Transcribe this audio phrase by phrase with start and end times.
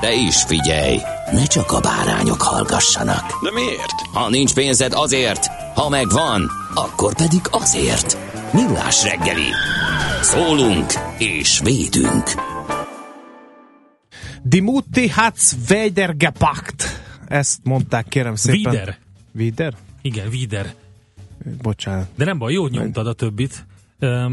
[0.00, 0.98] De is figyelj,
[1.32, 3.42] ne csak a bárányok hallgassanak.
[3.42, 4.00] De miért?
[4.12, 8.18] Ha nincs pénzed azért, ha megvan, akkor pedig azért.
[8.52, 9.50] Millás reggeli.
[10.22, 12.30] Szólunk és védünk.
[14.42, 15.12] Die Mutti
[16.16, 17.02] gepackt.
[17.28, 18.72] Ezt mondták, kérem szépen.
[18.72, 18.98] Vider.
[19.32, 19.74] Vider?
[20.02, 20.74] Igen, Vider.
[21.62, 22.08] Bocsánat.
[22.16, 23.66] De nem baj, jó nyomtad a többit.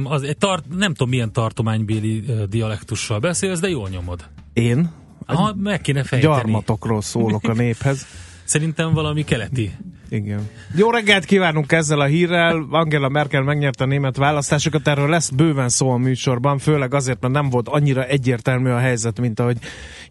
[0.03, 4.25] Az egy tart, nem tudom milyen tartománybéli dialektussal beszélsz, de jól nyomod.
[4.53, 4.91] Én?
[5.33, 6.33] Aha, meg kéne fejteni.
[6.33, 8.07] Gyarmatokról szólok a néphez.
[8.43, 9.71] Szerintem valami keleti.
[10.09, 10.49] Igen.
[10.75, 12.67] Jó reggelt kívánunk ezzel a hírrel.
[12.69, 17.33] Angela Merkel megnyerte a német választásokat, erről lesz bőven szó a műsorban, főleg azért, mert
[17.33, 19.57] nem volt annyira egyértelmű a helyzet, mint ahogy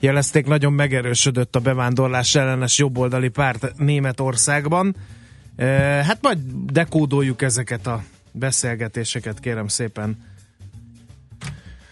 [0.01, 4.97] jelezték, nagyon megerősödött a bevándorlás ellenes jobboldali párt Németországban.
[5.57, 5.67] E,
[6.05, 6.39] hát majd
[6.73, 10.17] dekódoljuk ezeket a beszélgetéseket, kérem szépen.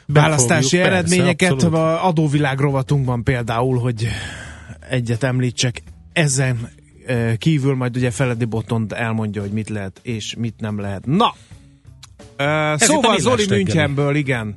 [0.06, 1.74] Választási Befogjuk, eredményeket persze, abszolút.
[1.74, 4.06] a adóvilág rovatunkban például, hogy
[4.88, 6.68] egyet említsek, ezen
[7.38, 11.06] kívül majd ugye Feledi Botond elmondja, hogy mit lehet és mit nem lehet.
[11.06, 11.34] Na,
[12.44, 13.46] a szóval Zoli.
[13.48, 14.56] Münchenből, igen.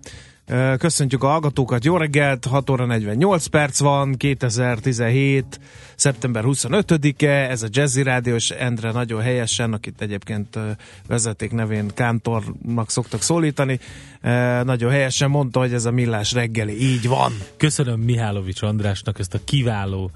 [0.78, 5.60] Köszöntjük a hallgatókat, jó reggelt, 6 óra 48 perc van, 2017.
[5.96, 10.60] szeptember 25-e, ez a Jazzy Rádió, és Endre nagyon helyesen, akit egyébként
[11.08, 13.80] vezeték nevén Kántornak szoktak szólítani,
[14.64, 17.32] nagyon helyesen mondta, hogy ez a millás reggeli, így van.
[17.58, 20.12] Köszönöm Mihálovics Andrásnak ezt a kiváló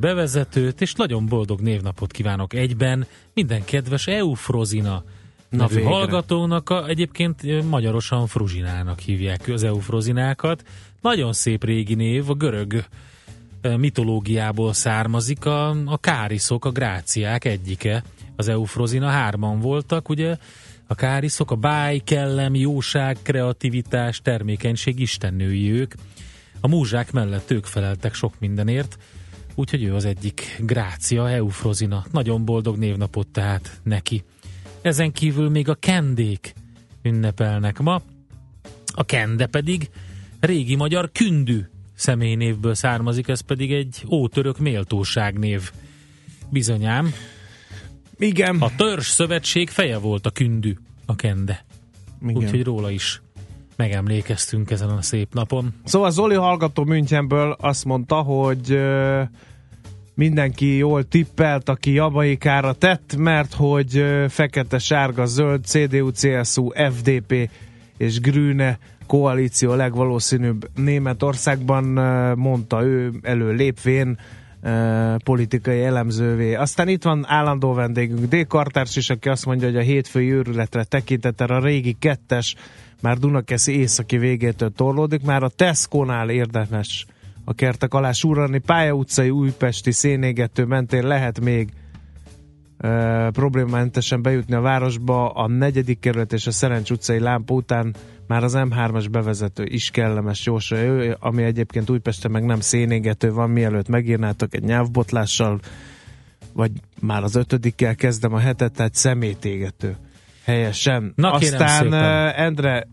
[0.00, 5.04] bevezetőt, és nagyon boldog névnapot kívánok egyben minden kedves Eufrozina
[5.52, 5.90] Na nevű végre.
[5.90, 10.64] hallgatónak, a, egyébként magyarosan Fruzsinának hívják az Eufrozinákat.
[11.00, 12.84] Nagyon szép régi név, a görög
[13.76, 18.02] mitológiából származik, a, a káriszok, a gráciák egyike,
[18.36, 20.36] az Eufrozina, hárman voltak, ugye,
[20.86, 25.94] a káriszok, a báj, kellem, jóság, kreativitás, termékenység istennői ők.
[26.60, 28.98] A múzsák mellett ők feleltek sok mindenért,
[29.54, 32.04] úgyhogy ő az egyik grácia, Eufrozina.
[32.10, 34.24] Nagyon boldog névnapot tehát neki.
[34.82, 36.54] Ezen kívül még a kendék
[37.02, 38.02] ünnepelnek ma.
[38.94, 39.90] A kende pedig
[40.40, 41.60] régi magyar kündű
[41.94, 45.70] személynévből származik, ez pedig egy ótörök méltóságnév.
[46.50, 47.12] Bizonyám,
[48.16, 50.76] Igen, a törzs szövetség feje volt a kündű,
[51.06, 51.64] a kende.
[52.22, 52.36] igen.
[52.36, 53.22] Úgyhogy róla is
[53.76, 55.74] megemlékeztünk ezen a szép napon.
[55.84, 58.78] Szóval Zoli hallgató Münchenből azt mondta, hogy
[60.14, 67.50] mindenki jól tippelt, aki Jabaikára tett, mert hogy fekete, sárga, zöld, CDU, CSU, FDP
[67.96, 71.84] és Grüne koalíció legvalószínűbb Németországban,
[72.38, 74.18] mondta ő elő lépvén
[75.24, 76.54] politikai elemzővé.
[76.54, 78.46] Aztán itt van állandó vendégünk D.
[78.46, 82.54] Kartárs is, aki azt mondja, hogy a hétfői őrületre tekintettel a régi kettes
[83.00, 87.06] már Dunakeszi északi végétől torlódik, már a Tesco-nál érdemes
[87.44, 88.58] a kertek alá súrani.
[88.58, 91.68] Pálya utcai újpesti szénégető mentén lehet még
[92.78, 95.30] e, problémamentesen bejutni a városba.
[95.30, 97.94] A negyedik kerület és a Szerencs utcai lámpa után
[98.26, 103.88] már az M3-as bevezető is kellemes jósolja, ami egyébként Újpesten meg nem szénégető van, mielőtt
[103.88, 105.60] megírnátok egy nyelvbotlással,
[106.52, 106.70] vagy
[107.00, 109.96] már az ötödikkel kezdem a hetet, tehát szemétégető.
[110.44, 111.12] Helyesen.
[111.16, 112.28] Na, Aztán szépen.
[112.34, 112.86] Endre,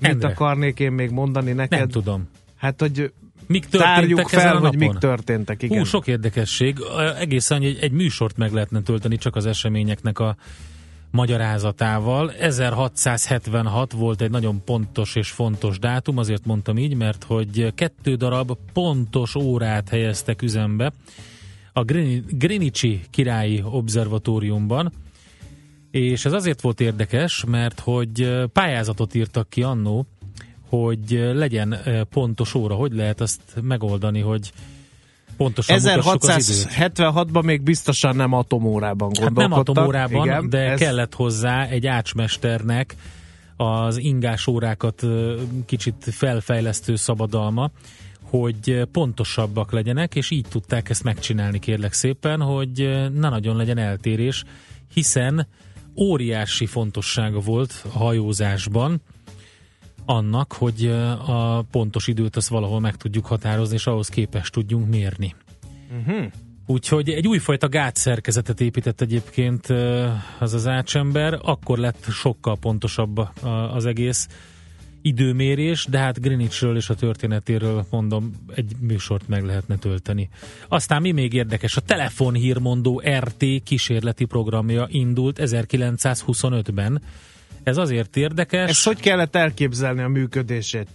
[0.00, 0.28] mit Endre.
[0.28, 1.78] akarnék én még mondani neked?
[1.78, 2.28] Nem tudom.
[2.56, 3.12] Hát, hogy
[3.46, 4.88] Mik tárjuk történtek ezen fel, a hogy napon?
[4.88, 5.62] mik történtek.
[5.62, 5.78] Igen.
[5.78, 6.78] Hú, sok érdekesség.
[7.18, 10.36] Egészen egy, egy műsort meg lehetne tölteni csak az eseményeknek a
[11.10, 12.32] magyarázatával.
[12.32, 18.52] 1676 volt egy nagyon pontos és fontos dátum, azért mondtam így, mert hogy kettő darab
[18.72, 20.92] pontos órát helyeztek üzembe
[21.76, 24.92] a Green- Greenwichi királyi observatóriumban,
[25.90, 30.06] és ez azért volt érdekes, mert hogy pályázatot írtak ki annó,
[30.68, 31.76] hogy legyen
[32.10, 32.74] pontos óra.
[32.74, 34.52] Hogy lehet azt megoldani, hogy
[35.36, 36.66] pontosan mutassuk az időt.
[36.72, 39.76] 1676-ban még biztosan nem atomórában Hát nem gondolkodtak.
[39.76, 42.94] atomórában, Igen, de ez- kellett hozzá egy ácsmesternek
[43.56, 45.02] az ingás órákat
[45.66, 47.70] kicsit felfejlesztő szabadalma,
[48.22, 52.78] hogy pontosabbak legyenek, és így tudták ezt megcsinálni kérlek szépen, hogy
[53.14, 54.44] ne nagyon legyen eltérés,
[54.94, 55.46] hiszen
[55.96, 59.00] óriási fontossága volt a hajózásban
[60.06, 60.86] annak, hogy
[61.26, 65.34] a pontos időt azt valahol meg tudjuk határozni, és ahhoz képest tudjunk mérni.
[66.66, 69.66] Úgyhogy egy újfajta gátszerkezetet épített egyébként
[70.38, 73.28] az az ácsember, akkor lett sokkal pontosabb
[73.72, 74.28] az egész
[75.02, 80.28] időmérés, de hát Greenwichről és a történetéről mondom, egy műsort meg lehetne tölteni.
[80.68, 87.02] Aztán mi még érdekes, a telefonhírmondó RT kísérleti programja indult 1925-ben.
[87.66, 88.70] Ez azért érdekes.
[88.70, 90.88] Ezt hogy kellett elképzelni a működését?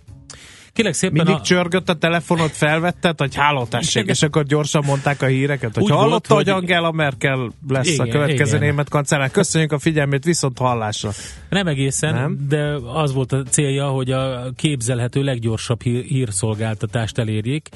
[0.74, 1.42] Kérlek szépen Mindig a...
[1.42, 5.90] csörgött a telefonot, felvetted, hogy háló tessék, és akkor gyorsan mondták a híreket, hogy Úgy
[5.90, 8.68] volt, hallotta, hogy hogy- Angela Merkel lesz Igen, a következő igen.
[8.68, 9.32] német kancellár.
[9.32, 11.12] Köszönjük a figyelmét, viszont hallásra.
[11.50, 12.38] Nem egészen, Nem?
[12.50, 17.70] de az volt a célja, hogy a képzelhető leggyorsabb hír, hírszolgáltatást elérjék.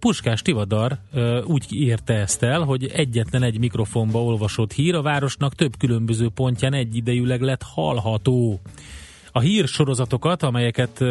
[0.00, 0.98] Puskás Tivadar
[1.44, 6.74] úgy írta ezt el, hogy egyetlen egy mikrofonba olvasott hír a városnak több különböző pontján
[6.74, 8.60] egyidejűleg lett hallható.
[9.38, 11.04] A hírsorozatokat, amelyeket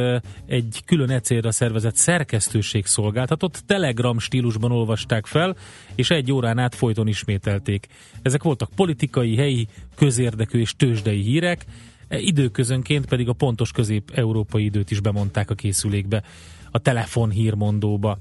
[0.45, 5.56] egy külön ecélre szervezett szerkesztőség szolgáltatott, telegram stílusban olvasták fel,
[5.95, 7.88] és egy órán át folyton ismételték.
[8.21, 11.65] Ezek voltak politikai, helyi, közérdekű és tőzsdei hírek,
[12.07, 16.23] e, időközönként pedig a pontos közép-európai időt is bemondták a készülékbe,
[16.71, 18.18] a telefon hírmondóba.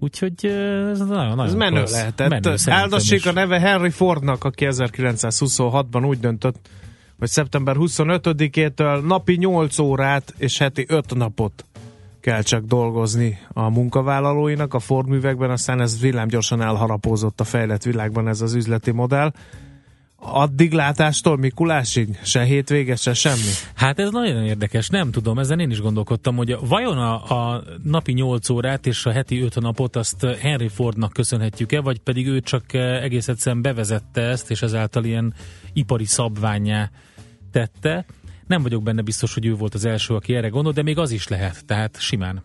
[0.00, 0.46] Úgyhogy
[0.90, 1.92] ez nagyon, nagyon Ez menő klassz.
[1.92, 2.28] lehetett.
[2.28, 6.68] Menő, Áldassék a neve Henry Fordnak, aki 1926-ban úgy döntött,
[7.22, 11.64] hogy szeptember 25-től napi 8 órát és heti 5 napot
[12.20, 18.28] kell csak dolgozni a munkavállalóinak a Ford művekben, aztán ez villámgyorsan elharapózott a fejlett világban
[18.28, 19.32] ez az üzleti modell.
[20.16, 22.18] Addig látástól Mikulásig?
[22.22, 23.50] Se hétvége, se semmi?
[23.74, 27.14] Hát ez nagyon érdekes, nem tudom, ezen én is gondolkodtam, hogy vajon a,
[27.54, 32.26] a napi 8 órát és a heti 5 napot azt Henry Fordnak köszönhetjük-e, vagy pedig
[32.26, 35.34] ő csak egész egyszerűen bevezette ezt, és ezáltal ilyen
[35.72, 36.90] ipari szabványá
[37.52, 38.04] tette.
[38.46, 41.10] Nem vagyok benne biztos, hogy ő volt az első, aki erre gondolt, de még az
[41.10, 42.42] is lehet, tehát simán.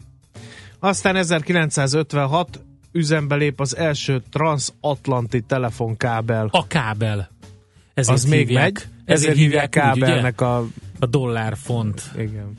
[0.79, 2.61] Aztán 1956
[2.91, 6.47] üzembe lép az első transatlanti telefonkábel.
[6.51, 7.29] A kábel.
[7.93, 10.05] Ezért az még hívják, megy, ezért hívják úgy, ugye?
[10.05, 10.65] kábelnek a...
[10.99, 12.11] A dollárfont.
[12.17, 12.53] Igen.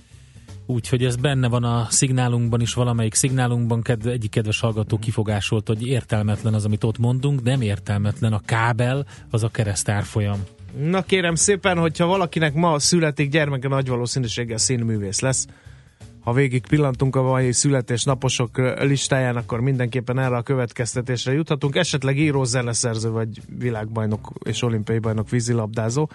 [0.66, 5.86] Úgyhogy ez benne van a szignálunkban is, valamelyik szignálunkban ked- egyik kedves hallgató kifogásolt, hogy
[5.86, 8.32] értelmetlen az, amit ott mondunk, nem értelmetlen.
[8.32, 10.44] A kábel az a kereszt árfolyam.
[10.76, 15.46] Na kérem szépen, hogyha valakinek ma születik gyermeke, nagy valószínűséggel színművész lesz.
[16.20, 21.76] Ha végig pillantunk a mai születésnaposok listáján, akkor mindenképpen erre a következtetésre juthatunk.
[21.76, 23.28] Esetleg író, zeneszerző, vagy
[23.58, 26.08] világbajnok és olimpiai bajnok vízilabdázó.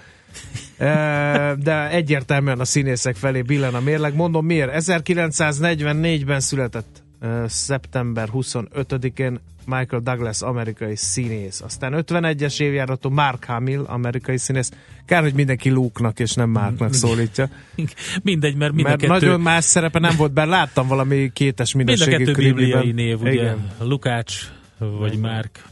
[1.58, 4.16] De egyértelműen a színészek felé billen a mérleg.
[4.16, 4.72] Mondom miért?
[4.74, 7.03] 1944-ben született
[7.48, 11.62] szeptember 25-én Michael Douglas, amerikai színész.
[11.62, 14.72] Aztán 51-es évjáratú Mark Hamill, amerikai színész.
[15.06, 17.50] Kár, hogy mindenki Luke-nak és nem Marknak szólítja.
[18.24, 20.50] Mindegy, mert mind Mert kettő, nagyon más szerepe nem volt benne.
[20.50, 23.31] Láttam valami kétes mind a minőségű kettő bibliai név, ugye?
[23.31, 23.72] Igen.
[23.80, 25.64] Lukács vagy Márk.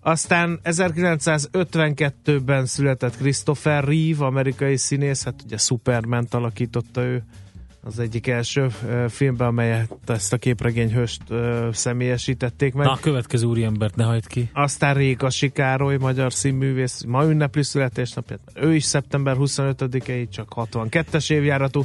[0.00, 7.22] Aztán 1952-ben született Christopher Reeve, amerikai színész, hát ugye Superman alakította ő
[7.86, 8.68] az egyik első
[9.08, 11.22] filmben, amelyet ezt a képregényhőst
[11.72, 12.86] személyesítették meg.
[12.86, 14.50] Na, a következő úriembert ne hagyd ki.
[14.52, 18.40] Aztán Rékasi Károly, magyar színművész, ma ünnepli születésnapját.
[18.54, 21.84] Ő is szeptember 25-i, csak 62-es évjáratú.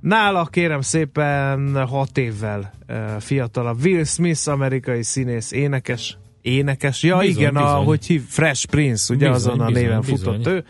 [0.00, 2.72] Nála kérem szépen 6 évvel
[3.18, 7.84] fiatalabb Will Smith, amerikai színész, énekes, énekes, ja Bizony, igen, a, bizony.
[7.84, 10.16] hogy hív, Fresh Prince, ugye Bizony, azon a bizony, néven bizony.
[10.16, 10.64] futott ő.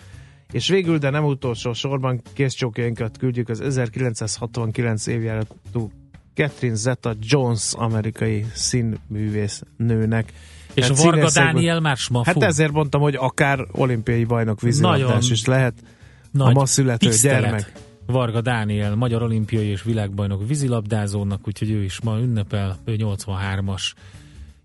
[0.53, 5.91] És végül, de nem utolsó sorban készcsókjainkat küldjük az 1969 évjáratú
[6.35, 10.33] Catherine Zeta-Jones, amerikai színművész nőnek.
[10.75, 12.25] És Hát a Varga Dániel már smafu.
[12.41, 15.75] Hát ezért mondtam, hogy akár olimpiai bajnok vízilabdás is lehet.
[16.31, 17.41] Nagy ma születő tisztelet.
[17.43, 17.73] gyermek.
[18.07, 23.93] Varga Dániel, magyar olimpiai és világbajnok vízilabdázónak, úgyhogy ő is ma ünnepel, ő 83-as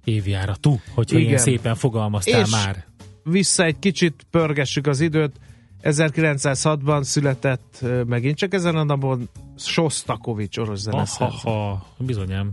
[0.03, 1.27] évjáratú, hogyha Igen.
[1.29, 2.85] ilyen szépen fogalmaztál És- már.
[3.23, 5.35] Vissza egy kicsit pörgessük az időt.
[5.83, 11.37] 1906-ban született megint csak ezen a napon Sostakovics orosz zeneszerző.
[11.43, 12.51] Ha, bizonyám.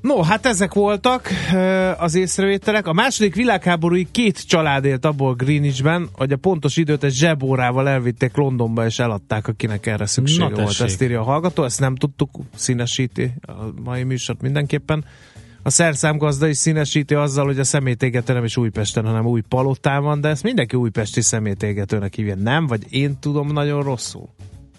[0.00, 1.28] No, hát ezek voltak
[1.98, 2.86] az észrevételek.
[2.86, 8.36] A második világháborúig két család élt abból Greenwichben, hogy a pontos időt egy zsebórával elvitték
[8.36, 10.80] Londonba és eladták, akinek erre szüksége volt.
[10.80, 13.52] Ezt írja a hallgató, ezt nem tudtuk, színesíti a
[13.84, 15.04] mai műsort mindenképpen.
[15.66, 20.20] A szerszámgazda is színesíti azzal, hogy a szemétégető nem is Újpesten, hanem új palotán van,
[20.20, 22.34] de ezt mindenki újpesti szemétégetőnek hívja.
[22.34, 22.66] Nem?
[22.66, 24.28] Vagy én tudom nagyon rosszul?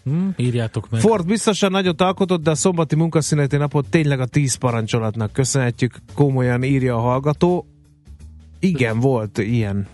[0.04, 1.02] Hm, írjátok meg.
[1.02, 6.64] Ford biztosan nagyot alkotott, de a szombati munkaszüneti napot tényleg a tíz parancsolatnak köszönhetjük, komolyan
[6.64, 7.66] írja a hallgató.
[8.60, 9.88] Igen, volt ilyen.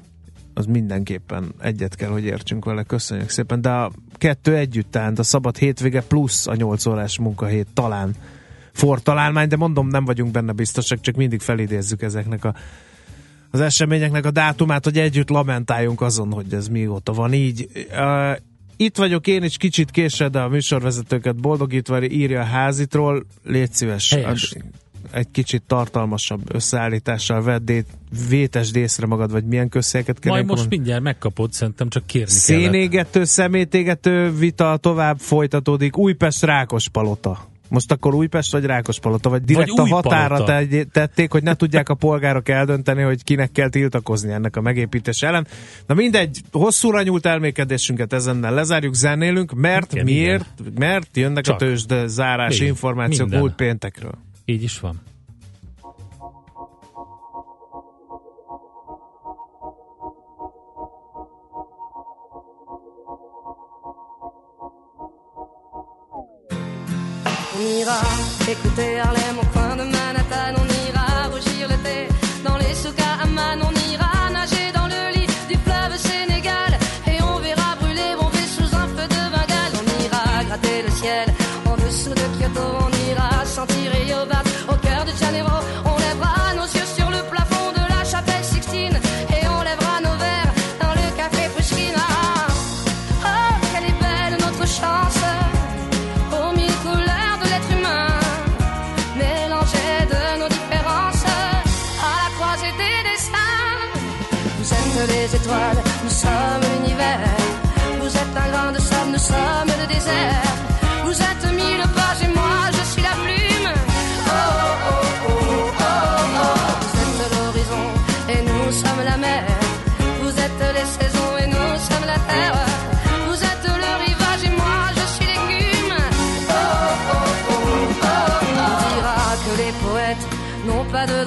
[0.54, 3.62] Az mindenképpen egyet kell, hogy értsünk vele, köszönjük szépen.
[3.62, 8.16] De a kettő együtt tehát a szabad hétvége plusz a 8 órás munkahét talán
[9.04, 12.56] Találmány, de mondom, nem vagyunk benne biztosak, csak mindig felidézzük ezeknek a
[13.52, 17.68] az eseményeknek a dátumát, hogy együtt lamentáljunk azon, hogy ez mióta van így.
[17.92, 18.38] Uh,
[18.78, 23.26] itt vagyok én is kicsit később, de a műsorvezetőket boldogítva írja a házitról.
[23.44, 24.56] Légy szíves, Helyes.
[25.12, 27.72] egy kicsit tartalmasabb összeállítással vedd
[28.30, 32.42] vétes dészre magad, vagy milyen közszéket kell Majd most mindjárt megkapod, szerintem csak kérni kellett.
[32.42, 35.98] Szénégető, szemétégető vita tovább folytatódik.
[35.98, 37.51] Újpest Rákospalota.
[37.72, 41.90] Most akkor Újpest vagy Rákospalota, vagy direkt Vagy a határa te- tették, hogy ne tudják
[41.90, 45.48] a polgárok eldönteni, hogy kinek kell tiltakozni ennek a megépítés ellen.
[45.88, 50.46] Na mindegy, hosszúra nyúlt elmékedésünket ezennel lezárjuk, zenélünk, mert Igen, miért?
[50.78, 51.56] Mert jönnek Csak.
[51.56, 53.40] a tőzsde zárási Igen, információk minden.
[53.40, 54.14] múlt péntekről.
[54.46, 55.02] Így is van.
[67.62, 68.00] Ira
[68.50, 69.61] écouter Harlem au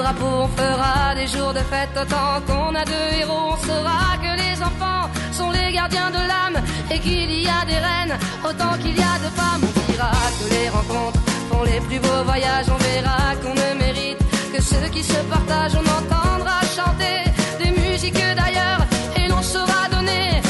[0.06, 3.52] On fera des jours de fête autant qu'on a deux héros.
[3.52, 7.78] On saura que les enfants sont les gardiens de l'âme et qu'il y a des
[7.78, 9.62] reines autant qu'il y a de femmes.
[9.64, 11.20] On dira que les rencontres
[11.50, 12.66] font les plus beaux voyages.
[12.68, 14.18] On verra qu'on ne mérite
[14.54, 15.76] que ceux qui se partagent.
[15.82, 17.24] On entendra chanter
[17.64, 18.82] des musiques d'ailleurs
[19.16, 20.42] et l'on saura donner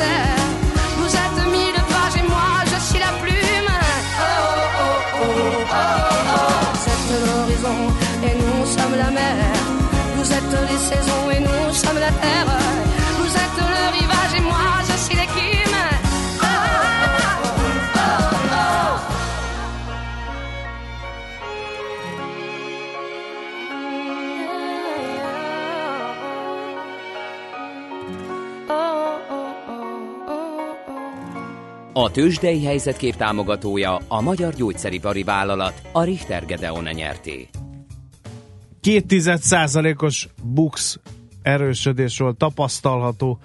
[0.00, 3.72] Vous êtes mille pages et moi je suis la plume.
[4.20, 5.84] Oh, oh, oh, oh, oh,
[6.34, 6.58] oh.
[6.74, 7.78] Vous êtes l'horizon
[8.26, 9.36] et nous sommes la mer.
[10.16, 12.67] Vous êtes les saisons et nous sommes la terre.
[32.00, 37.48] A tőzsdei helyzetkép támogatója a Magyar Gyógyszeripari Vállalat, a Richter Gedeon nyerté.
[38.80, 40.98] Két tized százalékos bux
[41.42, 43.38] erősödés volt tapasztalható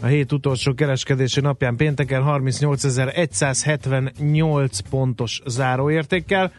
[0.00, 6.52] a hét utolsó kereskedési napján pénteken 38.178 pontos záróértékkel.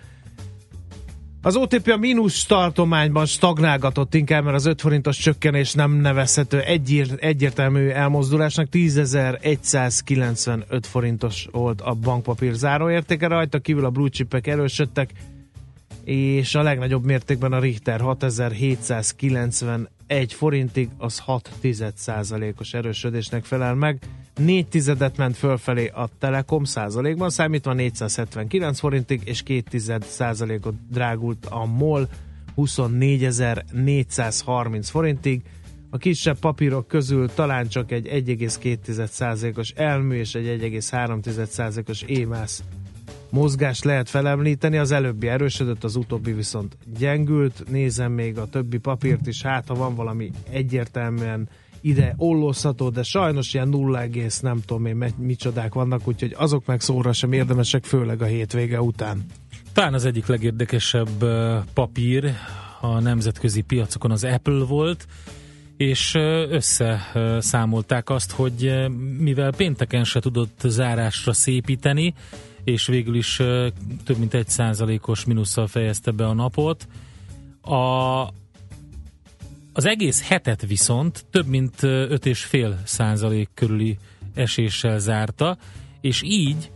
[1.42, 7.08] Az OTP a mínusz tartományban stagnálgatott inkább, mert az 5 forintos csökkenés nem nevezhető egyér,
[7.18, 8.68] egyértelmű elmozdulásnak.
[8.72, 15.12] 10.195 forintos volt a bankpapír záróértéke, rajta kívül a blue chipek erősödtek,
[16.04, 21.50] és a legnagyobb mértékben a Richter 6791 1 forintig, az 6
[22.60, 24.00] os erősödésnek felel meg.
[24.36, 31.66] 4 tizedet ment fölfelé a Telekom százalékban, számítva 479 forintig, és 2 százalékot drágult a
[31.66, 32.10] MOL
[32.58, 35.42] 24.430 forintig.
[35.90, 42.64] A kisebb papírok közül talán csak egy 1,2%-os elmű és egy 1,3%-os émász
[43.30, 47.64] mozgást lehet felemlíteni, az előbbi erősödött, az utóbbi viszont gyengült.
[47.70, 51.50] Nézem még a többi papírt is, hát ha van valami egyértelműen
[51.82, 54.06] ide ollózható, de sajnos ilyen 0,
[54.42, 59.26] nem tudom én micsodák vannak, úgyhogy azok meg szóra sem érdemesek, főleg a hétvége után.
[59.74, 61.26] Talán az egyik legérdekesebb
[61.74, 62.32] papír
[62.82, 65.08] a nemzetközi piacokon az Apple volt,
[65.78, 66.16] és
[66.50, 68.74] összeszámolták azt, hogy
[69.18, 72.14] mivel pénteken se tudott zárásra szépíteni,
[72.64, 73.36] és végül is
[74.04, 76.88] több mint egy százalékos minusszal fejezte be a napot.
[77.62, 78.22] A,
[79.74, 83.98] az egész hetet viszont több mint 5,5 százalék körüli
[84.34, 85.58] eséssel zárta,
[86.02, 86.72] és így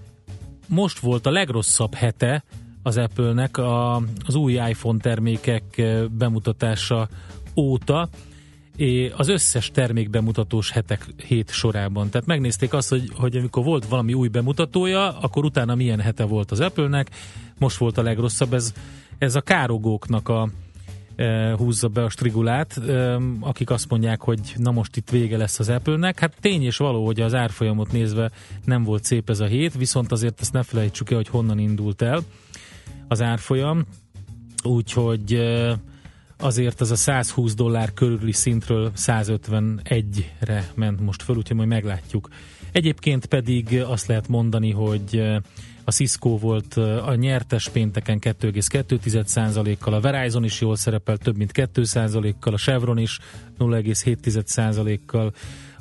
[0.67, 2.43] most volt a legrosszabb hete
[2.83, 7.09] az Apple-nek a, az új iPhone termékek bemutatása
[7.55, 8.09] óta,
[9.15, 12.09] az összes termék bemutatós hetek hét sorában.
[12.09, 16.51] Tehát megnézték azt, hogy, hogy amikor volt valami új bemutatója, akkor utána milyen hete volt
[16.51, 17.09] az Apple-nek,
[17.59, 18.73] most volt a legrosszabb, ez,
[19.17, 20.49] ez a károgóknak a
[21.15, 25.59] e, húzza be a strigulát, e, akik azt mondják, hogy na most itt vége lesz
[25.59, 26.19] az Apple-nek.
[26.19, 28.31] Hát tény és való, hogy az árfolyamot nézve
[28.65, 32.01] nem volt szép ez a hét, viszont azért ezt ne felejtsük el, hogy honnan indult
[32.01, 32.19] el
[33.07, 33.85] az árfolyam.
[34.63, 35.77] Úgyhogy e,
[36.43, 42.29] azért az a 120 dollár körüli szintről 151-re ment most föl, úgyhogy majd meglátjuk.
[42.71, 45.23] Egyébként pedig azt lehet mondani, hogy
[45.83, 46.73] a Cisco volt
[47.05, 53.19] a nyertes pénteken 2,2%-kal, a Verizon is jól szerepel több mint 2%-kal, a Chevron is
[53.59, 55.33] 0,7%-kal,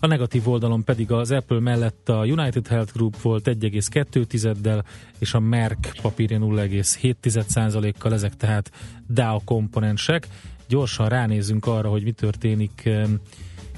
[0.04, 4.82] a negatív oldalon pedig az Apple mellett a United Health Group volt 1,2-del,
[5.18, 8.70] és a Merck papírja 0,7%-kal, ezek tehát
[9.08, 10.28] DAO komponensek
[10.72, 12.88] gyorsan ránézünk arra, hogy mi történik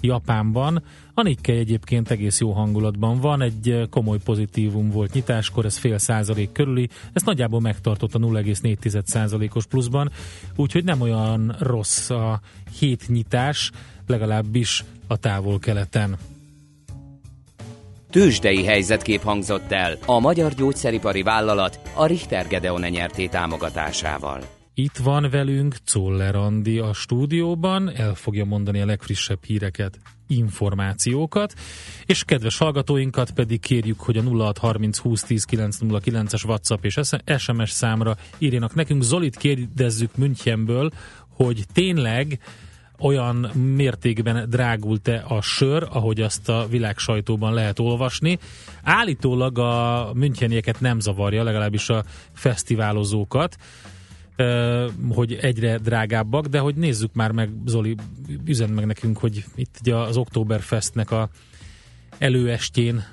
[0.01, 0.83] Japánban.
[1.14, 5.99] A Nikkei egyébként egész jó hangulatban van, egy eh, komoly pozitívum volt nyitáskor, ez fél
[5.99, 10.11] százalék körüli, ezt nagyjából megtartott a 0,4 százalékos pluszban,
[10.57, 12.40] úgyhogy nem olyan rossz a
[12.79, 13.71] hét nyitás,
[14.07, 16.16] legalábbis a távol-keleten.
[18.11, 24.40] Tőzsdei helyzetkép hangzott el a Magyar Gyógyszeripari Vállalat a Richter Gedeon nyerté támogatásával.
[24.77, 31.55] Itt van velünk Czoller Andi a stúdióban, el fogja mondani a legfrissebb híreket, információkat,
[32.07, 37.01] és kedves hallgatóinkat pedig kérjük, hogy a 0630 2010 909-es WhatsApp és
[37.39, 39.03] SMS számra írjanak nekünk.
[39.03, 40.91] Zolit kérdezzük Münchenből,
[41.29, 42.39] hogy tényleg
[42.99, 43.37] olyan
[43.77, 48.39] mértékben drágult-e a sör, ahogy azt a világ sajtóban lehet olvasni.
[48.83, 53.57] Állítólag a münchenieket nem zavarja, legalábbis a fesztiválozókat
[55.09, 57.97] hogy egyre drágábbak, de hogy nézzük már meg, Zoli,
[58.44, 61.29] üzen meg nekünk, hogy itt ugye az Oktoberfestnek a
[62.18, 63.05] előestjén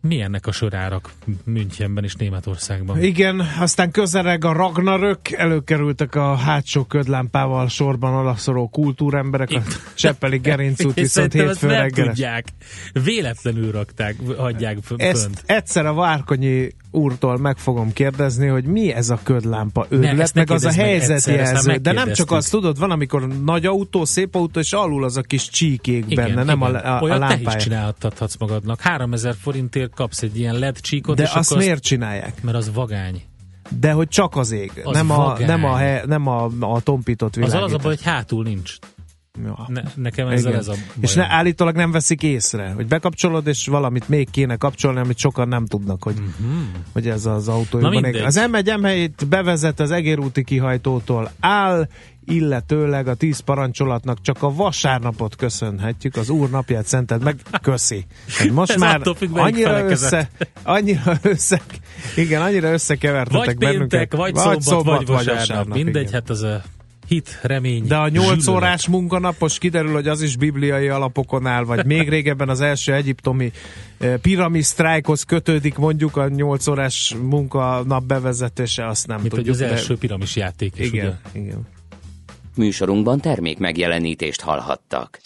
[0.00, 1.12] milyennek a sörárak
[1.44, 3.02] Münchenben és Németországban?
[3.02, 9.62] Igen, aztán közeleg a Ragnarök, előkerültek a hátsó ködlámpával sorban alaszoró kultúremberek, a
[9.94, 12.06] Cseppeli Gerincút viszont hétfő reggel.
[12.06, 12.46] tudják.
[12.92, 15.02] Véletlenül rakták, hagyják fönt.
[15.02, 20.50] Ezt egyszer a Várkonyi úrtól meg fogom kérdezni, hogy mi ez a ködlámpa őrület, meg
[20.50, 21.76] az a helyzetjelző.
[21.76, 25.22] De nem csak azt tudod, van, amikor nagy autó, szép autó, és alul az a
[25.22, 26.46] kis csíkék igen, benne, igen.
[26.46, 27.92] nem a, a, a lámpája.
[27.98, 28.80] te is magadnak.
[28.80, 31.16] 3000 forintért kapsz egy ilyen LED csíkot.
[31.16, 32.42] De és azt miért csinálják?
[32.42, 33.22] Mert az vagány.
[33.80, 37.62] De hogy csak az ég, az nem, a, nem, a, nem a, a tompított világítás.
[37.62, 38.78] Az az a baj, hogy hátul nincs.
[39.44, 39.64] Ja.
[39.68, 40.86] Ne, nekem ezzel ez a bajom.
[41.00, 45.48] És ne, állítólag nem veszik észre, hogy bekapcsolod, és valamit még kéne kapcsolni, amit sokan
[45.48, 46.60] nem tudnak, hogy, uh-huh.
[46.92, 48.24] hogy ez az autójukban.
[48.24, 51.88] Az M1 m bevezet az egérúti kihajtótól áll,
[52.24, 58.06] illetőleg a tíz parancsolatnak csak a vasárnapot köszönhetjük, az úr napját szented meg, köszi.
[58.38, 59.00] Hát most már
[59.32, 60.30] annyira össze,
[60.62, 61.60] annyira össze,
[62.16, 63.88] igen, annyira összekevertetek vagy bennünket.
[63.88, 65.36] Péntek, vagy, vagy szombat, vagy vasárnap.
[65.36, 66.12] Vasárnap mindegy, igen.
[66.12, 66.62] hát az a
[67.10, 67.86] hit, remény.
[67.86, 72.48] De a nyolc órás munkanapos kiderül, hogy az is bibliai alapokon áll, vagy még régebben
[72.48, 73.52] az első egyiptomi
[73.98, 79.56] eh, piramis sztrájkhoz kötődik mondjuk a nyolc órás munkanap bevezetése, azt nem Mint tudjuk.
[79.56, 81.40] hogy az első piramis játék is, igen, ugye?
[81.40, 81.66] Igen.
[82.56, 85.20] Műsorunkban termék megjelenítést hallhattak.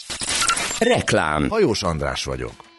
[0.79, 1.49] Reklám.
[1.49, 2.53] Hajós András vagyok.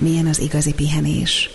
[0.00, 1.50] Milyen az igazi pihenés?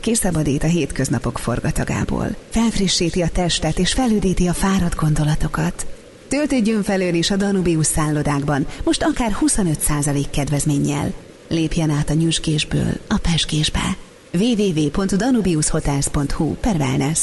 [0.00, 5.86] Kiszabadít a hétköznapok forgatagából, felfrissíti a testet és felüdíti a fáradt gondolatokat.
[6.28, 11.12] Töltődjön felől is a Danubius szállodákban, most akár 25% kedvezménnyel.
[11.48, 13.96] Lépjen át a nyüskésből a peskésbe.
[14.32, 17.20] www.danubiushotels.hu per wellness.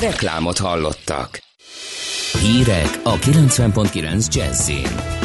[0.00, 1.38] Reklámot hallottak.
[2.40, 5.17] Hírek a 90.9 Jazzin.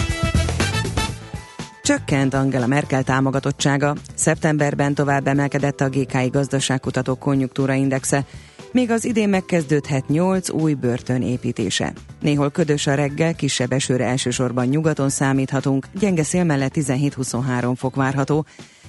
[1.86, 3.96] Csökkent Angela Merkel támogatottsága.
[4.16, 8.26] Szeptemberben tovább emelkedett a GKI gazdaságkutató konjunktúra indexe,
[8.72, 11.94] még az idén megkezdődhet 8 új börtön építése.
[12.22, 18.46] Néhol ködös a reggel, kisebb esőre elsősorban nyugaton számíthatunk, gyenge szél mellett 17-23 fok várható.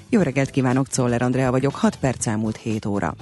[0.09, 3.14] Jó reggelt kívánok, Czoller Andrea vagyok, 6 perc elmúlt 7 óra.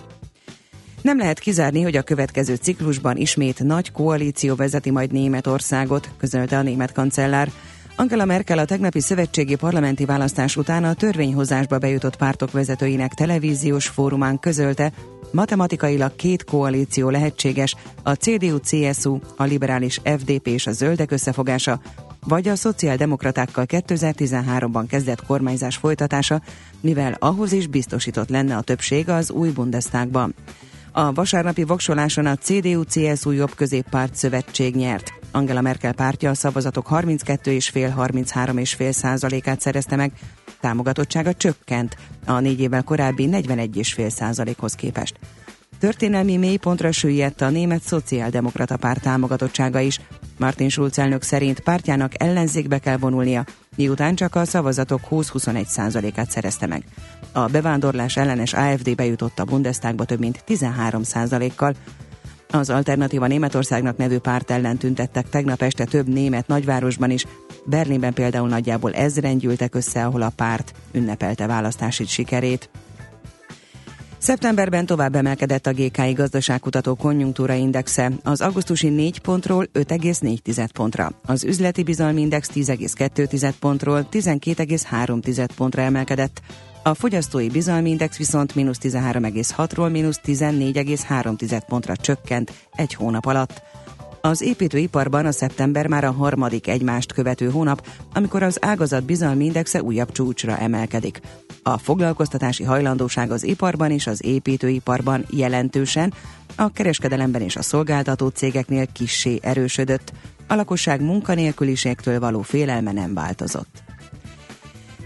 [1.02, 6.62] Nem lehet kizárni, hogy a következő ciklusban ismét nagy koalíció vezeti majd Németországot, közölte a
[6.62, 7.50] német kancellár.
[7.96, 14.38] Angela Merkel a tegnapi szövetségi parlamenti választás után a törvényhozásba bejutott pártok vezetőinek televíziós fórumán
[14.38, 14.92] közölte,
[15.30, 21.80] matematikailag két koalíció lehetséges, a CDU-CSU, a liberális FDP és a zöldek összefogása,
[22.26, 26.42] vagy a szociáldemokratákkal 2013-ban kezdett kormányzás folytatása,
[26.80, 30.34] mivel ahhoz is biztosított lenne a többség az új Bundestagban.
[30.94, 35.12] A vasárnapi voksoláson a CDU-CSU jobb középpárt szövetség nyert.
[35.30, 40.12] Angela Merkel pártja a szavazatok 32,5-33,5 százalékát szerezte meg,
[40.60, 45.18] támogatottsága csökkent a négy évvel korábbi 41,5 százalékhoz képest.
[45.78, 50.00] Történelmi mélypontra süllyedt a német szociáldemokrata párt támogatottsága is.
[50.38, 53.44] Martin Schulz elnök szerint pártjának ellenzékbe kell vonulnia,
[53.76, 56.84] miután csak a szavazatok 20-21 százalékát szerezte meg.
[57.32, 61.74] A bevándorlás ellenes AFD bejutott a Bundestagba több mint 13 százalékkal,
[62.54, 67.26] az Alternatíva Németországnak nevű párt ellen tüntettek tegnap este több német nagyvárosban is.
[67.64, 72.70] Berlinben például nagyjából ezren gyűltek össze, ahol a párt ünnepelte választási sikerét.
[74.22, 81.44] Szeptemberben tovább emelkedett a GKI gazdaságkutató konjunktúra indexe, az augusztusi 4 pontról 5,4 pontra, az
[81.44, 86.40] üzleti bizalmi index 10,2 pontról 12,3 pontra emelkedett,
[86.82, 93.62] a fogyasztói bizalmi index viszont mínusz 13,6-ról mínusz 14,3 pontra csökkent egy hónap alatt.
[94.20, 99.82] Az építőiparban a szeptember már a harmadik egymást követő hónap, amikor az ágazat bizalmi indexe
[99.82, 101.20] újabb csúcsra emelkedik.
[101.62, 106.14] A foglalkoztatási hajlandóság az iparban és az építőiparban jelentősen,
[106.56, 110.12] a kereskedelemben és a szolgáltató cégeknél kissé erősödött.
[110.46, 113.82] A lakosság munkanélküliségtől való félelme nem változott.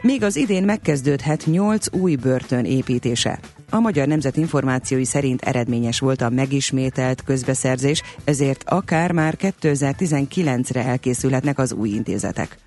[0.00, 3.38] Még az idén megkezdődhet 8 új börtön építése.
[3.70, 11.58] A Magyar Nemzet információi szerint eredményes volt a megismételt közbeszerzés, ezért akár már 2019-re elkészülhetnek
[11.58, 12.58] az új intézetek.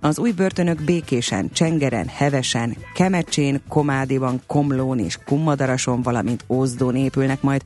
[0.00, 7.62] Az új börtönök Békésen, Csengeren, Hevesen, Kemecsén, Komádiban, Komlón és Kummadarason, valamint Ózdón épülnek majd,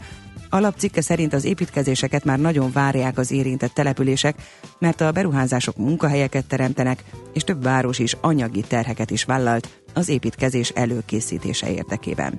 [0.50, 4.36] Alapcikke szerint az építkezéseket már nagyon várják az érintett települések,
[4.78, 10.68] mert a beruházások munkahelyeket teremtenek, és több város is anyagi terheket is vállalt az építkezés
[10.68, 12.38] előkészítése érdekében.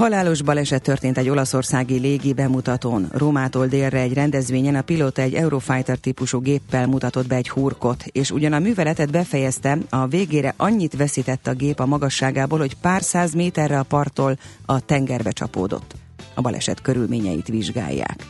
[0.00, 3.08] Halálos baleset történt egy olaszországi légi bemutatón.
[3.12, 8.30] Rómától délre egy rendezvényen a pilóta egy Eurofighter típusú géppel mutatott be egy hurkot, és
[8.30, 13.34] ugyan a műveletet befejezte, a végére annyit veszített a gép a magasságából, hogy pár száz
[13.34, 15.94] méterre a parttól a tengerbe csapódott.
[16.34, 18.26] A baleset körülményeit vizsgálják.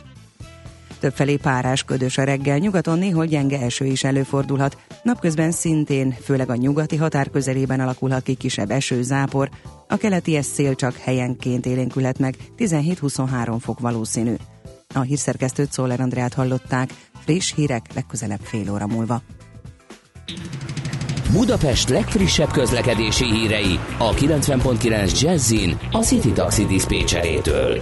[0.99, 4.77] Többfelé párás ködös a reggel, nyugaton néhol gyenge eső is előfordulhat.
[5.03, 9.49] Napközben szintén, főleg a nyugati határ közelében alakulhat ki kisebb eső, zápor.
[9.91, 14.33] A keleti szél csak helyenként élénkülhet meg, 17-23 fok valószínű.
[14.93, 16.89] A hírszerkesztőt Szóler Andrát hallották,
[17.25, 19.21] friss hírek legközelebb fél óra múlva.
[21.31, 27.81] Budapest legfrissebb közlekedési hírei a 90.9 Jazzin a City Taxi Dispécsejétől.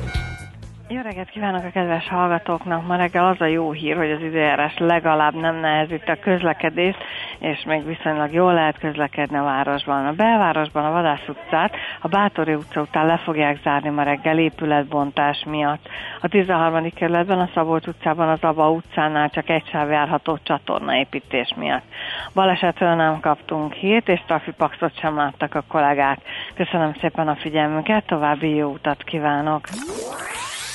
[0.91, 2.87] Jó reggelt kívánok a kedves hallgatóknak!
[2.87, 6.97] Ma reggel az a jó hír, hogy az időjárás legalább nem nehezíti a közlekedést,
[7.39, 10.05] és még viszonylag jól lehet közlekedni a városban.
[10.05, 15.43] A belvárosban a Vadász utcát a Bátori utca után le fogják zárni ma reggel épületbontás
[15.45, 15.87] miatt.
[16.21, 16.89] A 13.
[16.89, 21.85] kerületben a Szabolcs utcában az Aba utcánál csak egy sáv járható csatornaépítés miatt.
[22.33, 26.19] Balesetről nem kaptunk hírt, és trafipaxot sem láttak a kollégák.
[26.55, 29.67] Köszönöm szépen a figyelmüket, további jó utat kívánok!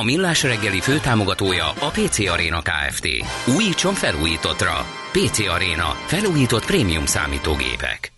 [0.00, 3.06] A Millás reggeli főtámogatója a PC Arena Kft.
[3.56, 4.72] Újítson felújítottra.
[5.12, 5.88] PC Arena.
[6.06, 8.12] Felújított prémium számítógépek.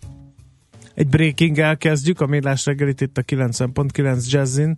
[0.93, 4.77] Egy breaking elkezdjük, a millás reggelit itt a 90.9 Jazzin.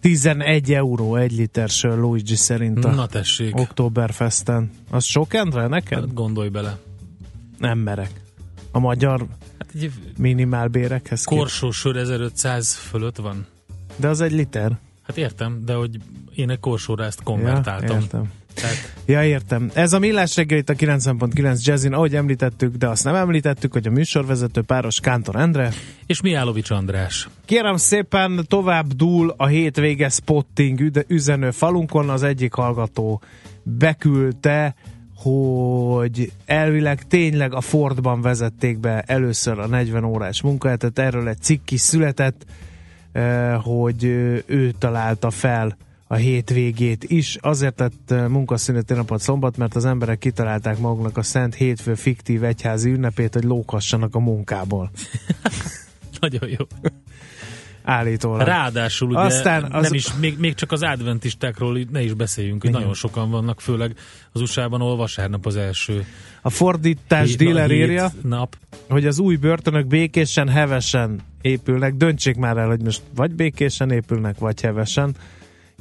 [0.00, 3.56] 11 euró egy liter sör Luigi szerint a Na tessék.
[3.56, 4.70] Oktoberfesten.
[4.90, 5.98] Az sok, Endre, neked?
[5.98, 6.78] Hát gondolj bele.
[7.58, 8.10] Nem merek.
[8.70, 9.26] A magyar
[9.58, 11.40] Hát egy minimálbérekhez képest.
[11.40, 13.46] korsó sör 1500 fölött van.
[13.96, 14.78] De az egy liter.
[15.02, 15.98] Hát értem, de hogy
[16.34, 17.96] én egy korsóra ezt konvertáltam.
[17.96, 18.30] Ja, értem.
[18.54, 19.70] Tehát Ja, értem.
[19.74, 23.86] Ez a Millás reggel itt a 90.9 Jazzin, ahogy említettük, de azt nem említettük, hogy
[23.86, 25.72] a műsorvezető páros Kántor Endre.
[26.06, 27.28] és Miálovics András.
[27.44, 32.10] Kérem szépen, tovább dúl a hétvége spotting üzenő falunkon.
[32.10, 33.22] Az egyik hallgató
[33.62, 34.74] beküldte,
[35.16, 40.98] hogy elvileg tényleg a Fordban vezették be először a 40 órás munkahetet.
[40.98, 42.44] Erről egy cikk is született,
[43.12, 44.04] eh, hogy
[44.46, 45.76] ő találta fel
[46.12, 47.36] a hétvégét is.
[47.40, 52.44] Azért tett eh, munkaszüneti napot szombat, mert az emberek kitalálták maguknak a Szent Hétfő fiktív
[52.44, 54.90] egyházi ünnepét, hogy lókassanak a munkából.
[56.20, 56.64] Nagyon jó.
[57.84, 58.46] Állítólag.
[58.46, 62.70] Ráadásul ugye Aztán az- nem is, még, még csak az adventistákról ne is beszéljünk, hogy
[62.70, 62.80] Igen.
[62.80, 63.96] nagyon sokan vannak, főleg
[64.32, 66.04] az USA-ban, ahol vasárnap az első
[66.42, 68.56] A fordítás hét- dealer hét írja, nap.
[68.88, 71.94] hogy az új börtönök békésen, hevesen épülnek.
[71.94, 75.14] Döntsék már el, hogy most vagy békésen épülnek, vagy hevesen.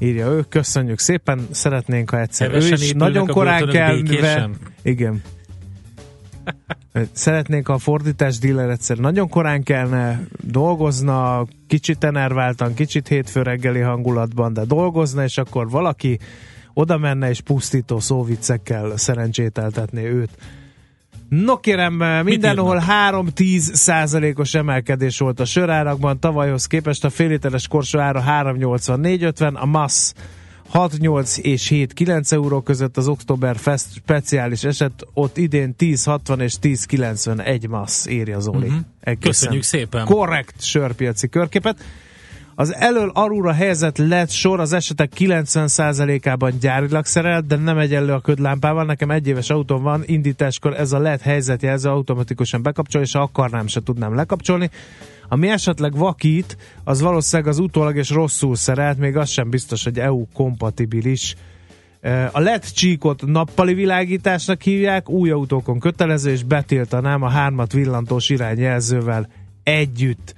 [0.03, 4.01] Írja ő, köszönjük szépen, szeretnénk, ha egyszer ő Hevesen is épülnek nagyon korán kelve.
[4.01, 4.55] békésen?
[4.81, 5.21] Igen.
[7.11, 13.79] Szeretnénk, ha a fordítás dealer egyszer nagyon korán kelne, dolgozna, kicsit enerváltan, kicsit hétfő reggeli
[13.79, 16.19] hangulatban, de dolgozna, és akkor valaki
[16.73, 20.37] oda menne és pusztító szóviccekkel szerencsételtetné őt.
[21.35, 28.23] No kérem, mindenhol 3-10 százalékos emelkedés volt a sörárakban, tavalyhoz képest a félliteres korsó ára
[28.27, 30.13] 3,84,50, a massz
[30.73, 38.05] 6-8 és 7-9 euró között az Oktoberfest speciális eset, ott idén 10-60 és 10-91 massz,
[38.05, 38.67] írja Zoli.
[38.67, 38.77] Mhm.
[38.99, 40.05] Egészen Köszönjük szépen.
[40.05, 41.83] Korrekt sörpiaci körképet.
[42.55, 48.19] Az elől arúra helyezett LED sor az esetek 90%-ában gyárilag szerelt, de nem egyenlő a
[48.19, 48.85] ködlámpával.
[48.85, 53.67] Nekem egy éves autóm van, indításkor ez a LED helyzetjelző automatikusan bekapcsol, és ha akarnám,
[53.67, 54.69] se tudnám lekapcsolni.
[55.29, 59.99] Ami esetleg vakít, az valószínűleg az utólag és rosszul szerelt, még az sem biztos, hogy
[59.99, 61.35] EU kompatibilis.
[62.31, 69.27] A LED csíkot nappali világításnak hívják, új autókon kötelező, és betiltanám a hármat villantós irányjelzővel
[69.63, 70.35] együtt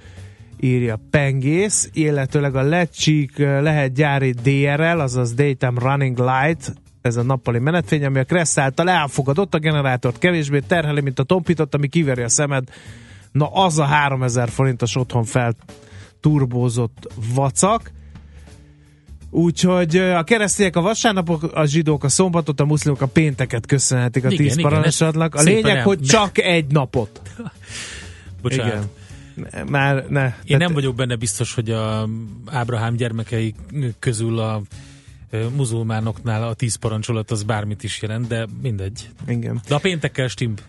[0.64, 7.16] írja Pengész, illetőleg a LED csík eh, lehet gyári DRL, azaz Daytime Running Light, ez
[7.16, 11.74] a nappali menetfény, ami a Kressz által elfogadott, a generátort kevésbé terheli, mint a tompított,
[11.74, 12.68] ami kiveri a szemed.
[13.32, 15.54] Na az a 3000 forintos otthon fel
[16.20, 17.90] turbózott vacak.
[19.30, 24.30] Úgyhogy a keresztények a vasárnapok, a zsidók a szombatot, a muszlimok a pénteket köszönhetik a
[24.30, 25.34] Igen, tíz igen, parancsodnak.
[25.34, 27.20] A lényeg, szépen hogy el- csak egy napot.
[28.42, 28.72] Bocsánat.
[28.72, 29.03] Igen.
[29.68, 30.24] Már ne.
[30.24, 32.08] Én Tehát- nem vagyok benne biztos, hogy a
[32.46, 33.54] Ábrahám gyermekei
[33.98, 34.62] közül a
[35.56, 39.08] muzulmánoknál a tíz parancsolat az bármit is jelent, de mindegy.
[39.28, 39.60] Igen.
[39.68, 40.62] De a péntekkel stimmt.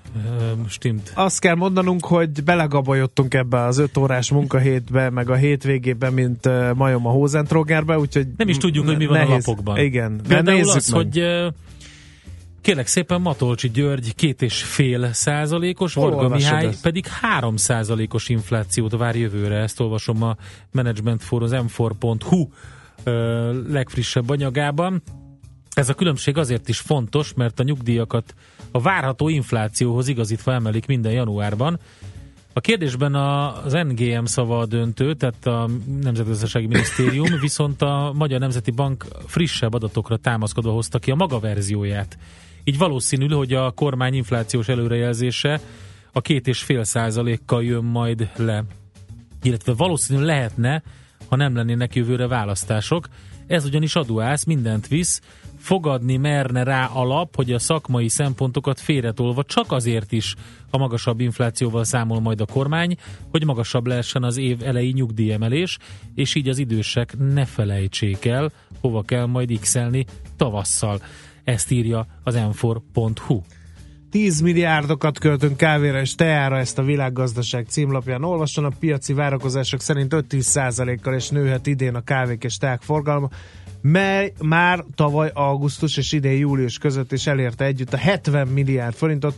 [0.67, 1.11] stimmt.
[1.15, 7.07] Azt kell mondanunk, hogy belegabajottunk ebbe az öt órás munkahétbe, meg a hétvégébe, mint majom
[7.07, 9.77] a Hózentrógerbe, úgyhogy Nem is tudjuk, hogy mi van a lapokban.
[9.77, 11.01] Igen, Például nézzük az, meg.
[11.01, 11.23] hogy
[12.65, 16.81] kérlek szépen Matolcsi György két és fél százalékos, Varga Mihály ezt?
[16.81, 19.55] pedig három százalékos inflációt vár jövőre.
[19.55, 20.35] Ezt olvasom a
[20.71, 22.47] Management for az m4.hu
[23.03, 25.01] ö, legfrissebb anyagában.
[25.73, 28.33] Ez a különbség azért is fontos, mert a nyugdíjakat
[28.71, 31.79] a várható inflációhoz igazítva emelik minden januárban.
[32.53, 35.69] A kérdésben az NGM szava a döntő, tehát a
[36.01, 42.17] Nemzetgazdasági Minisztérium, viszont a Magyar Nemzeti Bank frissebb adatokra támaszkodva hozta ki a maga verzióját.
[42.67, 45.59] Így valószínű, hogy a kormány inflációs előrejelzése
[46.11, 48.63] a két és fél százalékkal jön majd le.
[49.43, 50.83] Illetve valószínű lehetne,
[51.29, 53.07] ha nem lennének jövőre választások.
[53.47, 55.21] Ez ugyanis adóász, mindent visz,
[55.57, 60.35] fogadni merne rá alap, hogy a szakmai szempontokat félretolva csak azért is
[60.69, 62.95] a magasabb inflációval számol majd a kormány,
[63.31, 65.77] hogy magasabb lehessen az év elejé nyugdíjemelés,
[66.15, 68.51] és így az idősek ne felejtsék el,
[68.81, 69.77] hova kell majd x
[70.37, 71.01] tavasszal.
[71.45, 73.41] Ezt írja az m4.hu.
[74.11, 78.65] 10 milliárdokat költünk kávéra és teára, ezt a világgazdaság címlapján olvasom.
[78.65, 83.29] A piaci várakozások szerint 5-10 kal és nőhet idén a kávék és teák forgalma,
[83.81, 89.37] mely már tavaly augusztus és idén július között is elérte együtt a 70 milliárd forintot.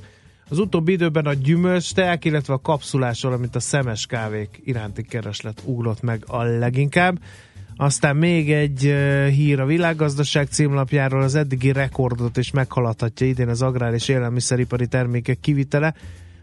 [0.50, 5.62] Az utóbbi időben a gyümölcs teák, illetve a kapszulás, valamint a szemes kávék iránti kereslet
[5.66, 7.20] ugrott meg a leginkább.
[7.78, 8.80] Aztán még egy
[9.32, 15.40] hír a világgazdaság címlapjáról, az eddigi rekordot is meghaladhatja idén az agrár és élelmiszeripari termékek
[15.40, 15.94] kivitele.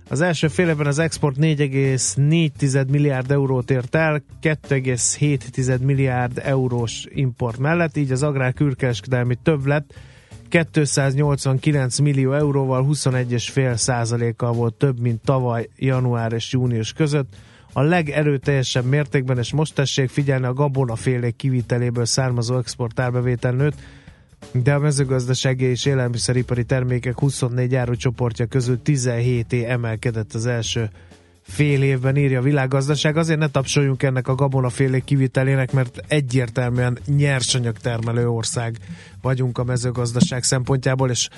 [0.09, 7.59] Az első fél évben az export 4,4 milliárd eurót ért el, 2,7 milliárd eurós import
[7.59, 9.95] mellett, így az agrár külkereskedelmi többlet
[10.49, 17.35] 289 millió euróval 21,5 százalékkal volt több, mint tavaly január és június között
[17.77, 23.75] a legerőteljesebb mértékben, és most tessék figyelni a gabonafélék kiviteléből származó exportárbevétel nőtt,
[24.53, 30.91] de a mezőgazdasági és élelmiszeripari termékek 24 árucsoportja közül 17 é emelkedett az első
[31.43, 33.16] fél évben, írja a világgazdaság.
[33.16, 38.79] Azért ne tapsoljunk ennek a gabonafélék kivitelének, mert egyértelműen nyersanyagtermelő ország
[39.22, 41.29] vagyunk a mezőgazdaság szempontjából, és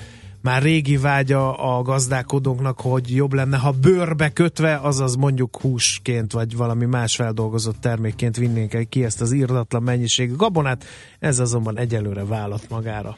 [0.41, 6.55] már régi vágya a gazdálkodóknak, hogy jobb lenne, ha bőrbe kötve, azaz mondjuk húsként, vagy
[6.55, 10.85] valami más feldolgozott termékként vinnénk ki ezt az írdatlan mennyiségű gabonát,
[11.19, 13.17] ez azonban egyelőre vállat magára.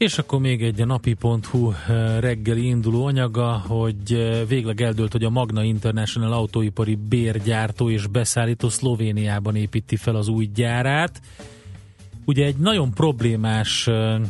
[0.00, 5.24] És akkor még egy a napi.hu eh, reggeli induló anyaga, hogy eh, végleg eldőlt, hogy
[5.24, 11.20] a Magna International autóipari bérgyártó és beszállító Szlovéniában építi fel az új gyárát.
[12.24, 14.20] Ugye egy nagyon problémás eh,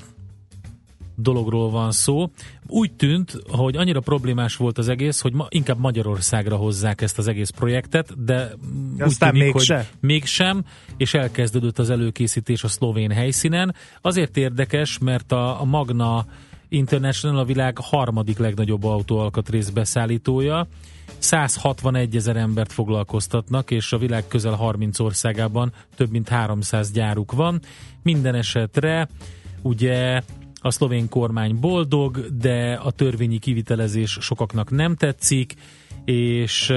[1.23, 2.31] dologról van szó.
[2.67, 7.29] Úgy tűnt, hogy annyira problémás volt az egész, hogy ma inkább Magyarországra hozzák ezt az
[7.29, 8.53] egész projektet, de
[8.95, 9.77] úgy Aztán tűnik, mégse.
[9.77, 10.65] hogy mégsem,
[10.97, 13.75] és elkezdődött az előkészítés a szlovén helyszínen.
[14.01, 16.27] Azért érdekes, mert a, a Magna
[16.69, 20.67] International a világ harmadik legnagyobb autóalkatrész beszállítója,
[21.19, 27.61] 161 ezer embert foglalkoztatnak, és a világ közel 30 országában több mint 300 gyáruk van.
[28.03, 29.09] Minden esetre
[29.63, 30.23] ugye
[30.61, 35.55] a szlovén kormány boldog, de a törvényi kivitelezés sokaknak nem tetszik,
[36.05, 36.73] és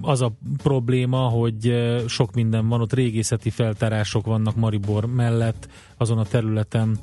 [0.00, 1.74] az a probléma, hogy
[2.06, 6.98] sok minden van, ott régészeti feltárások vannak Maribor mellett, azon a területen,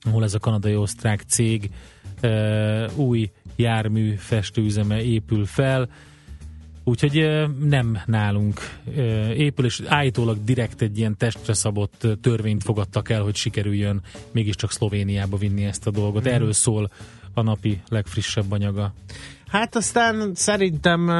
[0.00, 1.70] ahol ez a kanadai-osztrák cég
[2.94, 5.88] új jármű festőüzeme épül fel,
[6.88, 8.60] Úgyhogy nem nálunk
[9.34, 15.36] épül, és állítólag direkt egy ilyen testre szabott törvényt fogadtak el, hogy sikerüljön mégiscsak Szlovéniába
[15.36, 16.26] vinni ezt a dolgot.
[16.26, 16.90] Erről szól
[17.34, 18.92] a napi legfrissebb anyaga.
[19.46, 21.10] Hát aztán szerintem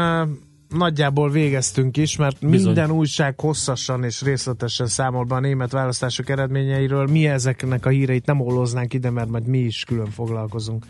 [0.68, 2.66] nagyjából végeztünk is, mert Bizony.
[2.66, 7.06] minden újság hosszasan és részletesen számol be a német választások eredményeiről.
[7.06, 10.84] Mi ezeknek a híreit nem olloznánk ide, mert majd mi is külön foglalkozunk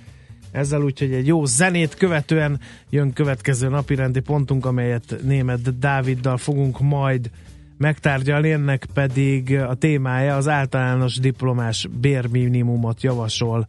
[0.51, 7.31] ezzel, úgyhogy egy jó zenét követően jön következő napirendi pontunk, amelyet német Dáviddal fogunk majd
[7.79, 13.67] megtárgyalni, ennek pedig a témája az általános diplomás bérminimumot javasol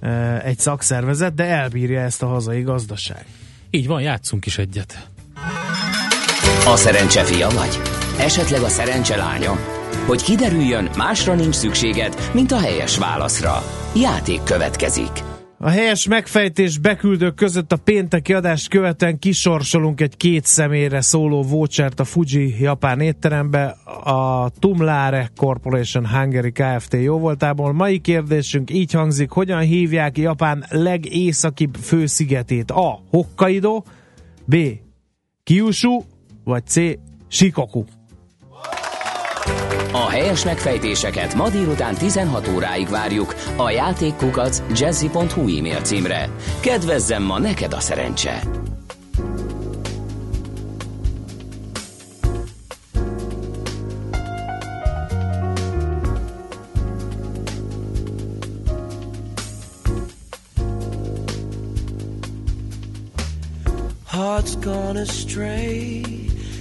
[0.00, 3.26] e, egy szakszervezet, de elbírja ezt a hazai gazdaság.
[3.70, 5.08] Így van, játszunk is egyet.
[6.66, 7.80] A szerencse fia vagy?
[8.18, 9.52] Esetleg a szerencse lánya?
[10.06, 13.62] Hogy kiderüljön, másra nincs szükséged, mint a helyes válaszra.
[13.94, 15.35] Játék következik.
[15.58, 22.00] A helyes megfejtés beküldők között a pénteki adást követően kisorsolunk egy két személyre szóló vouchert
[22.00, 23.64] a Fuji japán étterembe
[24.04, 26.92] a Tumlare Corporation Hungary Kft.
[26.92, 27.72] jóvoltából.
[27.72, 32.70] Mai kérdésünk így hangzik, hogyan hívják Japán legészakibb főszigetét?
[32.70, 33.02] A.
[33.10, 33.82] Hokkaido
[34.44, 34.56] B.
[35.42, 36.02] Kyushu
[36.44, 36.76] vagy C.
[37.28, 37.84] Shikoku?
[39.92, 46.30] A helyes megfejtéseket ma délután 16 óráig várjuk a játékkukac jazzy.hu e-mail címre.
[46.60, 48.42] Kedvezzem ma neked a szerencse!
[64.10, 66.02] Heart's gone astray,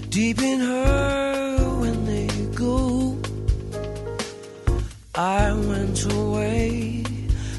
[0.09, 1.44] deep in her
[5.17, 7.05] I went away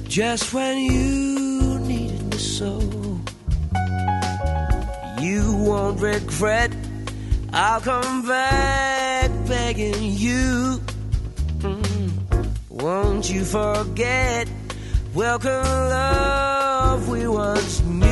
[0.04, 2.78] just when you needed me so.
[5.18, 6.70] You won't regret,
[7.54, 10.82] I'll come back begging you.
[11.60, 12.46] Mm.
[12.68, 14.48] Won't you forget?
[15.14, 18.08] Welcome, love we once knew.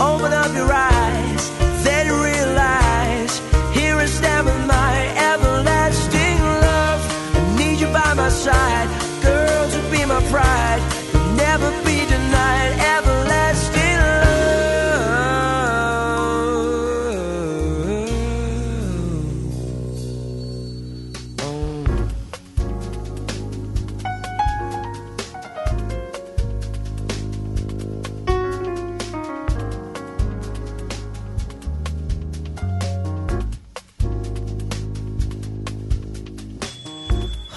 [0.00, 1.50] Open up your eyes,
[1.84, 2.91] then realize.
[8.32, 8.88] Side,
[9.22, 10.82] girl, to be my pride.
[11.12, 13.11] You'll never be denied everlasting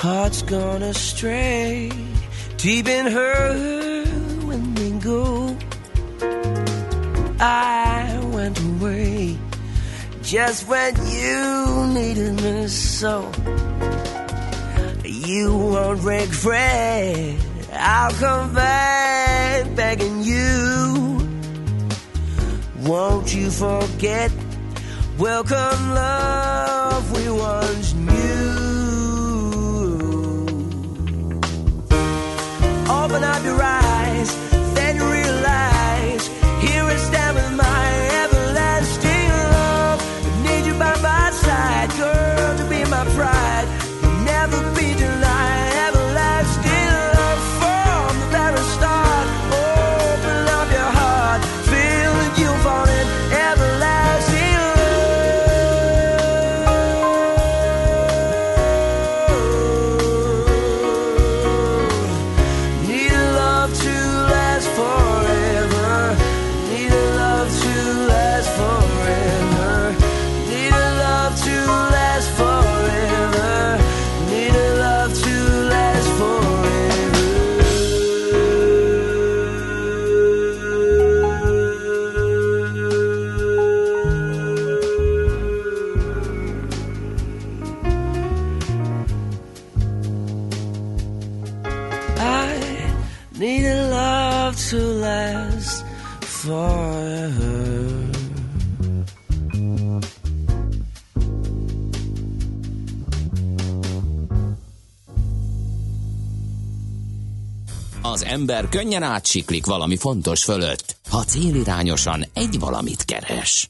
[0.05, 1.91] Heart's gone astray,
[2.57, 4.05] deep in her
[4.45, 5.57] when we go.
[7.39, 9.35] I went away
[10.21, 13.31] just when you needed me so.
[15.03, 17.39] You won't regret.
[17.73, 21.27] I'll come back begging you.
[22.81, 24.31] Won't you forget?
[25.17, 27.84] Welcome, love we once
[33.15, 33.84] When I'd be right.
[108.49, 113.69] Ember könnyen átsiklik valami fontos fölött, ha célirányosan egy valamit keres.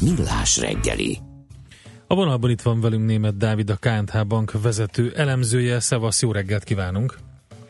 [0.00, 1.18] Millás reggeli.
[2.06, 5.80] A vonalban itt van velünk német Dávid, a KNH Bank vezető elemzője.
[5.80, 7.14] Szevasz, jó reggelt kívánunk!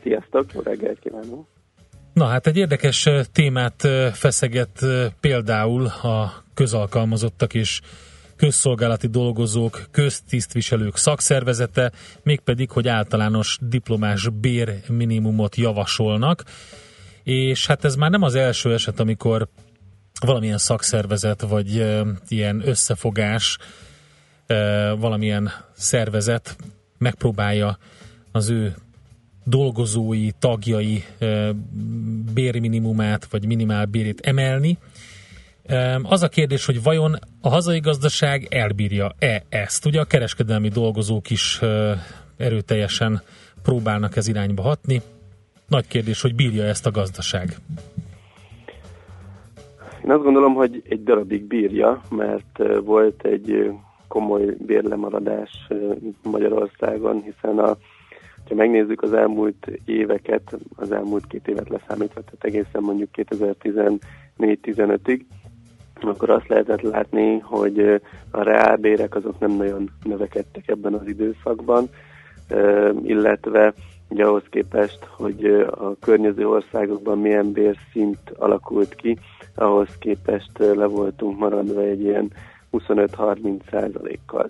[0.03, 1.47] Sziasztok, jó reggelt kívánok!
[2.13, 7.81] Na hát egy érdekes eh, témát eh, feszeget eh, például a közalkalmazottak és
[8.37, 16.45] közszolgálati dolgozók, köztisztviselők szakszervezete, mégpedig, hogy általános diplomás bérminimumot javasolnak,
[17.23, 19.49] és hát ez már nem az első eset, amikor
[20.21, 21.75] valamilyen szakszervezet vagy
[22.29, 23.59] ilyen összefogás,
[24.99, 26.57] valamilyen szervezet
[26.99, 27.79] megpróbálja
[28.33, 28.77] az ő
[29.45, 31.05] dolgozói, tagjai
[32.35, 34.79] bérminimumát vagy minimálbérét emelni.
[36.03, 39.87] Az a kérdés, hogy vajon a hazai gazdaság elbírja-e ezt?
[39.87, 41.61] Ugye a kereskedelmi dolgozók is
[42.37, 43.23] erőteljesen
[43.63, 45.03] próbálnak ez irányba hatni.
[45.69, 47.57] Nagy kérdés, hogy bírja ezt a gazdaság.
[50.05, 53.71] Én azt gondolom, hogy egy darabig bírja, mert volt egy
[54.09, 55.69] komoly bérlemaradás
[56.23, 57.77] Magyarországon, hiszen a,
[58.49, 65.21] ha megnézzük az elmúlt éveket, az elmúlt két évet leszámítva, tehát egészen mondjuk 2014-15-ig,
[66.01, 71.89] akkor azt lehetett látni, hogy a reálbérek azok nem nagyon növekedtek ebben az időszakban,
[73.03, 73.75] illetve
[74.09, 79.19] ugye ahhoz képest, hogy a környező országokban milyen bérszint alakult ki,
[79.55, 82.31] ahhoz képest le voltunk maradva egy ilyen
[82.73, 84.47] 25-30 százalékkal.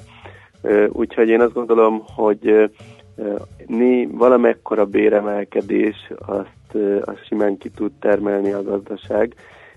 [0.88, 2.70] Úgyhogy én azt gondolom, hogy
[3.66, 6.74] né, valamekkora béremelkedés azt,
[7.04, 9.34] azt simán ki tud termelni a gazdaság,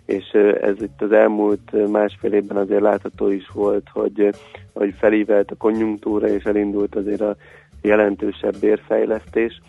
[0.09, 0.31] és
[0.61, 4.29] ez itt az elmúlt másfél évben azért látható is volt, hogy,
[4.73, 7.35] hogy felívelt a konjunktúra, és elindult azért a
[7.81, 9.61] jelentősebb bérfejlesztés.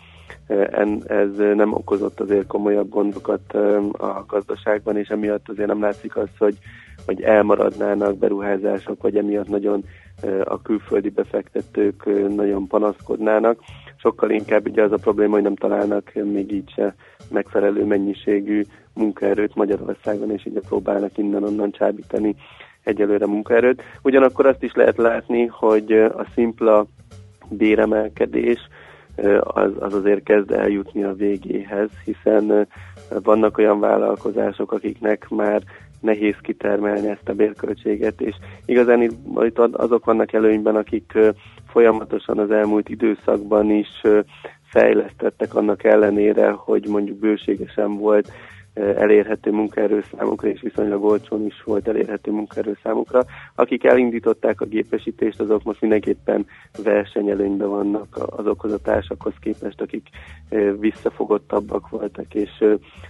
[1.07, 3.53] Ez nem okozott azért komolyabb gondokat
[3.91, 6.57] a gazdaságban, és emiatt azért nem látszik az, hogy,
[7.05, 9.83] hogy elmaradnának beruházások, vagy emiatt nagyon
[10.43, 13.59] a külföldi befektetők nagyon panaszkodnának.
[13.95, 16.95] Sokkal inkább ugye az a probléma, hogy nem találnak még így se
[17.29, 22.35] megfelelő mennyiségű munkaerőt Magyarországon, és így próbálnak innen-onnan csábítani
[22.83, 23.81] egyelőre munkaerőt.
[24.01, 26.85] Ugyanakkor azt is lehet látni, hogy a szimpla
[27.49, 28.59] béremelkedés
[29.39, 32.67] az, az azért kezd eljutni a végéhez, hiszen
[33.23, 35.61] vannak olyan vállalkozások, akiknek már
[36.01, 38.35] nehéz kitermelni ezt a bérköltséget, és
[38.65, 41.17] igazán itt azok vannak előnyben, akik
[41.67, 44.01] folyamatosan az elmúlt időszakban is
[44.63, 48.31] fejlesztettek annak ellenére, hogy mondjuk bőségesen volt
[48.73, 53.23] elérhető munkaerő számukra, és viszonylag olcsón is volt elérhető munkaerő számukra.
[53.55, 56.45] Akik elindították a gépesítést, azok most mindenképpen
[56.83, 60.09] versenyelőnyben vannak azokhoz a társakhoz képest, akik
[60.79, 62.63] visszafogottabbak voltak, és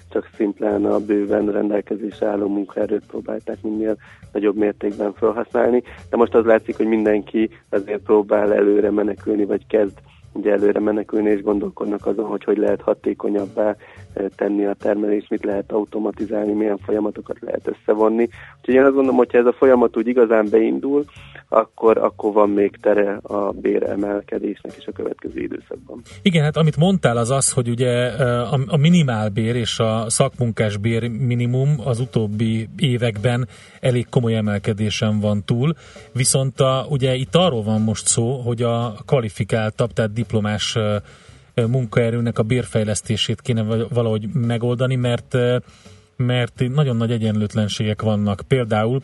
[0.10, 3.98] csak szimplán a bőven rendelkezésre álló munkaerőt próbálták minél
[4.32, 5.84] nagyobb mértékben felhasználni.
[6.10, 9.98] De most az látszik, hogy mindenki azért próbál előre menekülni, vagy kezd
[10.34, 13.76] ugye előre menekülni és gondolkodnak azon, hogy hogy lehet hatékonyabbá
[14.14, 18.30] eh, tenni a termelést, mit lehet automatizálni, milyen folyamatokat lehet összevonni.
[18.58, 21.06] Úgyhogy én azt gondolom, hogyha ez a folyamat úgy igazán beindul,
[21.50, 26.02] akkor, akkor van még tere a béremelkedésnek is a következő időszakban.
[26.22, 30.78] Igen, hát amit mondtál az az, hogy ugye eh, a, a minimálbér és a szakmunkás
[30.78, 33.48] bér minimum az utóbbi években
[33.80, 35.74] elég komoly emelkedésen van túl,
[36.14, 40.78] viszont a, ugye itt arról van most szó, hogy a kvalifikáltabb, tehát diplomás
[41.56, 45.38] munkaerőnek a bérfejlesztését kéne valahogy megoldani, mert,
[46.16, 48.42] mert nagyon nagy egyenlőtlenségek vannak.
[48.48, 49.02] Például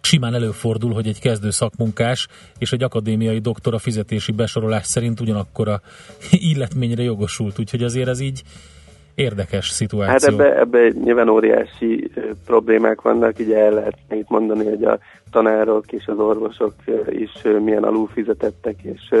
[0.00, 2.28] simán előfordul, hogy egy kezdő szakmunkás
[2.58, 5.80] és egy akadémiai doktor a fizetési besorolás szerint ugyanakkor a
[6.52, 8.42] illetményre jogosult, úgyhogy azért ez így
[9.16, 10.12] érdekes szituáció.
[10.12, 12.10] Hát ebbe, ebbe nyilván óriási
[12.46, 14.98] problémák vannak, ugye el lehet itt mondani, hogy a
[15.30, 16.74] tanárok és az orvosok
[17.08, 19.14] is milyen alul fizetettek, és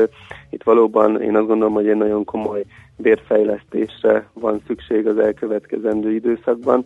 [0.50, 2.64] itt valóban én azt gondolom, hogy egy nagyon komoly
[2.96, 6.84] bérfejlesztésre van szükség az elkövetkezendő időszakban.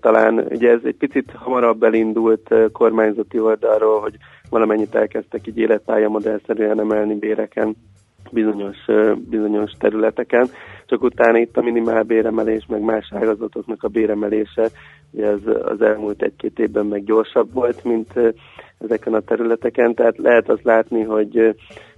[0.00, 4.14] Talán ugye ez egy picit hamarabb elindult kormányzati oldalról, hogy
[4.50, 7.76] valamennyit elkezdtek így életpályamodellszerűen emelni béreken
[8.30, 8.76] bizonyos,
[9.16, 10.48] bizonyos területeken,
[10.86, 14.68] csak utána itt a minimál béremelés, meg más ágazatoknak a béremelése,
[15.10, 18.12] ugye az, az elmúlt egy-két évben meg gyorsabb volt, mint
[18.78, 21.54] ezeken a területeken, tehát lehet azt látni, hogy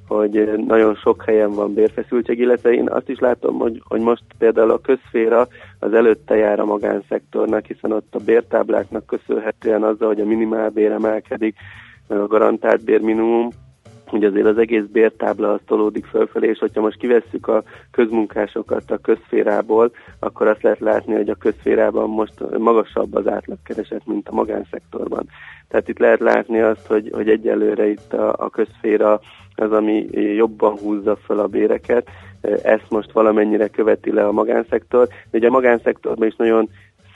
[0.08, 4.70] hogy nagyon sok helyen van bérfeszültség, illetve én azt is látom, hogy, hogy most például
[4.70, 5.48] a közféra
[5.78, 11.56] az előtte jár a magánszektornak, hiszen ott a bértábláknak köszönhetően azzal, hogy a minimálbér emelkedik,
[12.06, 13.48] a garantált bérminimum,
[14.08, 18.98] hogy azért az egész bértábla az tolódik fölfelé, és hogyha most kivesszük a közmunkásokat a
[18.98, 25.28] közférából, akkor azt lehet látni, hogy a közférában most magasabb az átlagkereset, mint a magánszektorban.
[25.68, 29.20] Tehát itt lehet látni azt, hogy, hogy egyelőre itt a, a közféra
[29.54, 32.08] az, ami jobban húzza fel a béreket,
[32.62, 36.68] ezt most valamennyire követi le a magánszektor, de ugye a magánszektorban is nagyon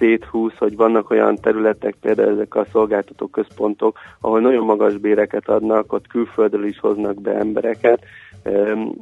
[0.03, 5.92] széthúz, hogy vannak olyan területek, például ezek a szolgáltató központok, ahol nagyon magas béreket adnak,
[5.92, 8.05] ott külföldről is hoznak be embereket,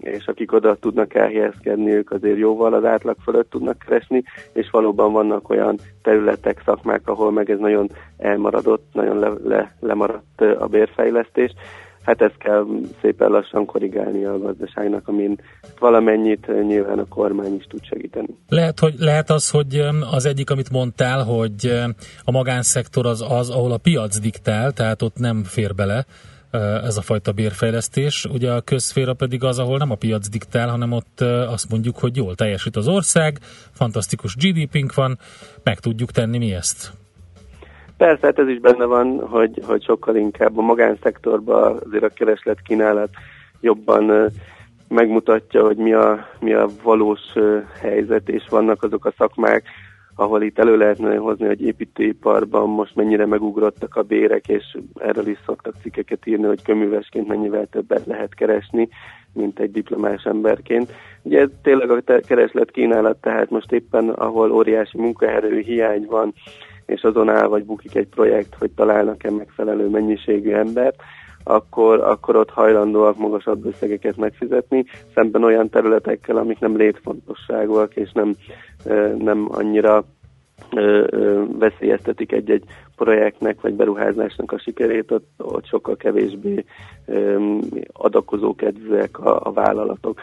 [0.00, 4.22] és akik oda tudnak elhelyezkedni, ők azért jóval az átlag fölött tudnak keresni,
[4.52, 10.40] és valóban vannak olyan területek, szakmák, ahol meg ez nagyon elmaradott, nagyon le, le, lemaradt
[10.40, 11.52] a bérfejlesztés
[12.02, 12.66] hát ezt kell
[13.00, 15.40] szépen lassan korrigálni a gazdaságnak, amin
[15.78, 18.36] valamennyit nyilván a kormány is tud segíteni.
[18.48, 21.82] Lehet, hogy, lehet az, hogy az egyik, amit mondtál, hogy
[22.24, 26.06] a magánszektor az az, ahol a piac diktál, tehát ott nem fér bele
[26.84, 28.24] ez a fajta bérfejlesztés.
[28.24, 32.16] Ugye a közféra pedig az, ahol nem a piac diktál, hanem ott azt mondjuk, hogy
[32.16, 33.38] jól teljesít az ország,
[33.70, 35.18] fantasztikus GDP-nk van,
[35.62, 36.92] meg tudjuk tenni mi ezt.
[38.00, 42.60] Persze, hát ez is benne van, hogy, hogy sokkal inkább a magánszektorban azért a kereslet
[42.62, 43.08] kínálat
[43.60, 44.30] jobban
[44.88, 47.20] megmutatja, hogy mi a, mi a valós
[47.80, 49.64] helyzet, és vannak azok a szakmák,
[50.14, 55.38] ahol itt elő lehetne hozni, hogy építőiparban most mennyire megugrottak a bérek, és erről is
[55.46, 58.88] szoktak cikkeket írni, hogy köművesként mennyivel többet lehet keresni,
[59.32, 60.92] mint egy diplomás emberként.
[61.22, 66.34] Ugye ez tényleg a kereslet kínálat, tehát most éppen, ahol óriási munkaerő hiány van,
[66.90, 71.02] és azon áll vagy bukik egy projekt, hogy találnak-e megfelelő mennyiségű embert,
[71.44, 74.84] akkor, akkor ott hajlandóak magasabb összegeket megfizetni,
[75.14, 78.34] szemben olyan területekkel, amik nem létfontosságúak, és nem,
[79.18, 80.04] nem annyira
[81.58, 82.64] veszélyeztetik egy-egy
[82.96, 86.64] projektnek vagy beruházásnak a sikerét, ott, ott sokkal kevésbé
[87.92, 90.20] adakozókedvűek a, a vállalatok.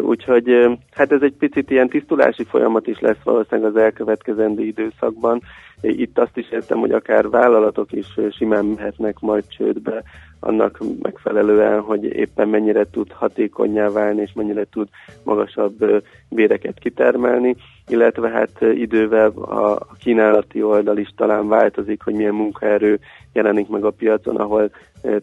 [0.00, 5.42] Úgyhogy hát ez egy picit ilyen tisztulási folyamat is lesz valószínűleg az elkövetkezendő időszakban,
[5.82, 10.02] Itt azt is értem, hogy akár vállalatok is simán mehetnek majd csődbe,
[10.40, 14.88] annak megfelelően, hogy éppen mennyire tud hatékonyá válni, és mennyire tud
[15.22, 23.00] magasabb béreket kitermelni, illetve hát idővel a kínálati oldal is talán változik, hogy milyen munkaerő
[23.32, 24.70] jelenik meg a piacon, ahol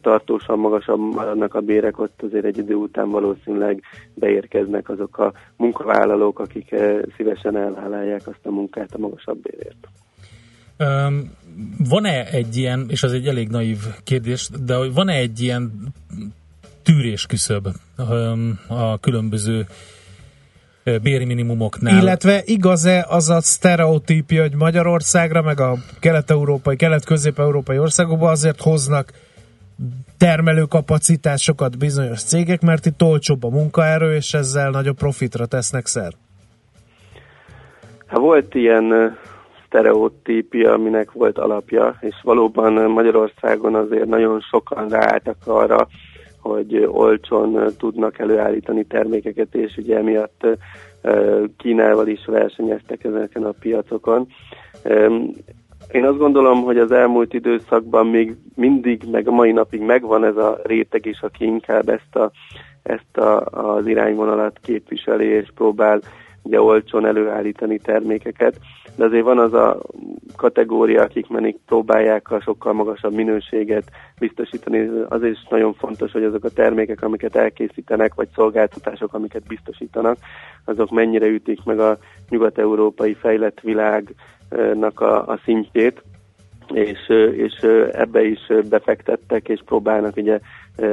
[0.01, 3.82] tartósan magasabb maradnak a bérek, ott azért egy idő után valószínűleg
[4.13, 6.76] beérkeznek azok a munkavállalók, akik
[7.18, 9.88] szívesen elvállalják azt a munkát a magasabb bérért.
[10.80, 11.32] Um,
[11.89, 15.93] van-e egy ilyen, és az egy elég naív kérdés, de hogy van-e egy ilyen
[16.84, 17.67] tűrésküszöb
[17.97, 19.67] um, a különböző
[21.01, 22.01] béri minimumoknál.
[22.01, 29.11] Illetve igaz-e az a sztereotípia, hogy Magyarországra, meg a kelet-európai, kelet-közép-európai országokba azért hoznak
[30.17, 36.13] termelőkapacitásokat bizonyos cégek, mert itt olcsóbb a munkaerő, és ezzel nagyobb profitra tesznek szer?
[38.05, 39.17] Hát volt ilyen
[39.68, 45.88] sztereotípia, aminek volt alapja, és valóban Magyarországon azért nagyon sokan ráálltak arra,
[46.41, 50.47] hogy olcsón tudnak előállítani termékeket, és ugye emiatt
[51.57, 54.28] Kínával is versenyeztek ezeken a piacokon.
[55.91, 60.38] Én azt gondolom, hogy az elmúlt időszakban még mindig, meg a mai napig megvan ez
[60.38, 62.32] a réteg is, aki inkább ezt, a,
[62.84, 66.01] ezt a, az irányvonalat képviseli és próbál
[66.47, 68.59] ugye olcsón előállítani termékeket,
[68.95, 69.81] de azért van az a
[70.35, 74.89] kategória, akik menik próbálják a sokkal magasabb minőséget biztosítani.
[75.09, 80.17] Azért is nagyon fontos, hogy azok a termékek, amiket elkészítenek, vagy szolgáltatások, amiket biztosítanak,
[80.65, 81.97] azok mennyire ütik meg a
[82.29, 86.03] nyugat-európai fejlett világnak a, a szintjét,
[86.73, 87.53] és, és
[87.91, 88.39] ebbe is
[88.69, 90.39] befektettek, és próbálnak ugye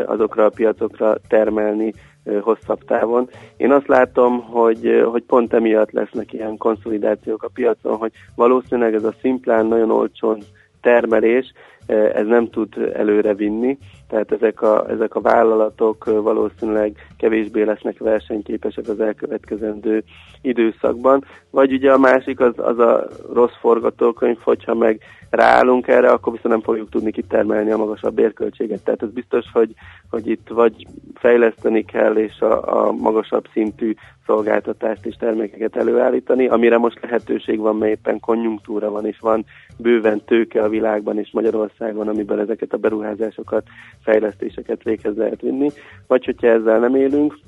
[0.06, 1.92] azokra a piacokra termelni
[2.40, 3.28] hosszabb távon.
[3.56, 9.04] Én azt látom, hogy, hogy pont emiatt lesznek ilyen konszolidációk a piacon, hogy valószínűleg ez
[9.04, 10.38] a szimplán nagyon olcsón
[10.80, 11.52] termelés,
[11.86, 13.78] ez nem tud előre vinni,
[14.08, 20.04] tehát ezek a, ezek a vállalatok valószínűleg kevésbé lesznek versenyképesek az elkövetkezendő
[20.40, 21.24] időszakban.
[21.50, 26.54] Vagy ugye a másik az, az a rossz forgatókönyv, hogyha meg ráállunk erre, akkor viszont
[26.54, 28.84] nem fogjuk tudni kitermelni a magasabb bérköltséget.
[28.84, 29.74] Tehát ez biztos, hogy,
[30.10, 33.94] hogy itt vagy fejleszteni kell, és a, a magasabb szintű
[34.26, 39.44] szolgáltatást és termékeket előállítani, amire most lehetőség van, mert éppen konjunktúra van, és van
[39.78, 41.30] bőven tőke a világban és
[41.78, 43.66] Magyarországon, amiből ezeket a beruházásokat,
[44.02, 45.70] fejlesztéseket véghez lehet vinni.
[46.06, 47.38] Vagy hogyha ezzel nem élünk,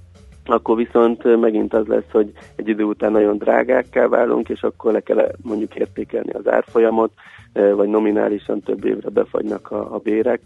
[0.45, 5.01] akkor viszont megint az lesz, hogy egy idő után nagyon drágákká válunk, és akkor le
[5.01, 7.13] kell mondjuk értékelni az árfolyamot,
[7.53, 10.41] vagy nominálisan több évre befagynak a, a bérek,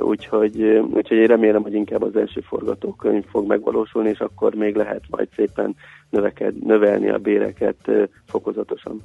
[0.00, 0.62] úgyhogy,
[0.92, 5.28] úgyhogy én remélem, hogy inkább az első forgatókönyv fog megvalósulni, és akkor még lehet majd
[5.36, 5.76] szépen
[6.10, 7.90] növeked, növelni a béreket
[8.26, 9.00] fokozatosan.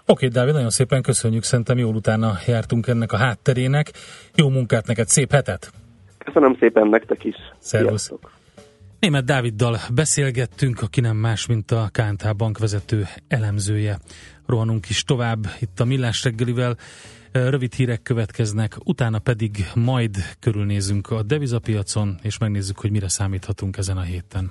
[0.00, 3.90] Oké, okay, Dávid, nagyon szépen köszönjük, szerintem jól utána jártunk ennek a hátterének.
[4.34, 5.72] Jó munkát neked, szép hetet!
[6.18, 7.36] Köszönöm szépen nektek is!
[7.58, 8.02] Szervusz!
[8.02, 8.36] Sziasztok.
[9.00, 13.98] Német Dáviddal beszélgettünk, aki nem más, mint a KNT Bank vezető elemzője.
[14.46, 16.76] Rohanunk is tovább itt a Millás reggelivel.
[17.32, 23.96] Rövid hírek következnek, utána pedig majd körülnézünk a devizapiacon, és megnézzük, hogy mire számíthatunk ezen
[23.96, 24.50] a héten.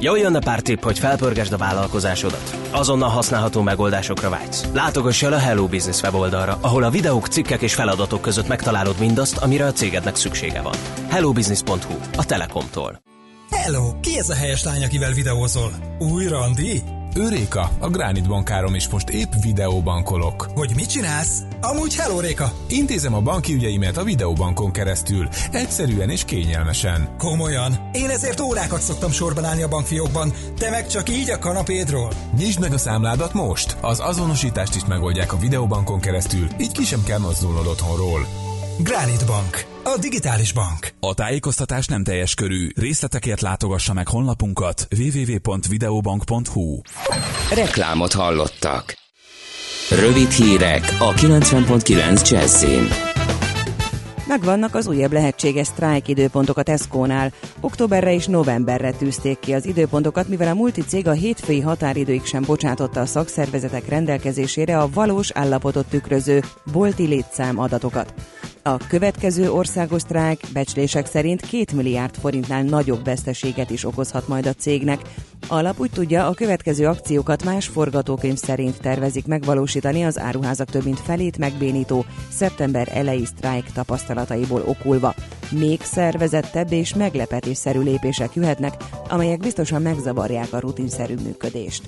[0.00, 2.56] Jól jönne pár tipp, hogy felpörgesd a vállalkozásodat.
[2.70, 4.64] Azonnal használható megoldásokra vágysz.
[4.72, 9.36] Látogass el a Hello Business weboldalra, ahol a videók, cikkek és feladatok között megtalálod mindazt,
[9.36, 10.76] amire a cégednek szüksége van.
[11.08, 13.00] hellobusiness.hu, a Telekomtól.
[13.50, 14.00] Hello!
[14.00, 15.72] Ki ez a helyes lány, akivel videózol?
[15.98, 16.82] Új Randi?
[17.14, 20.50] Ő Réka, a Gránit bankárom is most épp videóbankolok.
[20.54, 21.42] Hogy mit csinálsz?
[21.60, 22.52] Amúgy hello Réka!
[22.68, 27.08] Intézem a banki ügyeimet a videóbankon keresztül, egyszerűen és kényelmesen.
[27.18, 27.88] Komolyan?
[27.92, 32.12] Én ezért órákat szoktam sorban állni a bankfiókban, te meg csak így a kanapédról.
[32.36, 33.76] Nyisd meg a számládat most!
[33.80, 38.47] Az azonosítást is megoldják a videóbankon keresztül, így ki sem kell mozdulnod otthonról.
[38.82, 40.88] Granite Bank, a digitális bank.
[41.00, 42.68] A tájékoztatás nem teljes körű.
[42.76, 46.80] Részletekért látogassa meg honlapunkat www.videobank.hu.
[47.54, 48.94] Reklámot hallottak.
[49.90, 52.88] Rövid hírek a 90.9 Jazzin.
[54.26, 57.32] Megvannak az újabb lehetséges sztrájk időpontok a Tesco-nál.
[57.60, 63.00] Októberre és novemberre tűzték ki az időpontokat, mivel a multicég a hétfői határidőig sem bocsátotta
[63.00, 68.14] a szakszervezetek rendelkezésére a valós állapotot tükröző bolti létszám adatokat.
[68.68, 74.52] A következő országos sztrájk becslések szerint 2 milliárd forintnál nagyobb veszteséget is okozhat majd a
[74.52, 75.00] cégnek.
[75.48, 81.00] Alap úgy tudja, a következő akciókat más forgatókönyv szerint tervezik megvalósítani az áruházak több mint
[81.00, 85.14] felét megbénító szeptember elejé sztrájk tapasztalataiból okulva.
[85.50, 88.74] Még szervezettebb és meglepetésszerű lépések jöhetnek,
[89.08, 91.82] amelyek biztosan megzavarják a rutinszerű működést.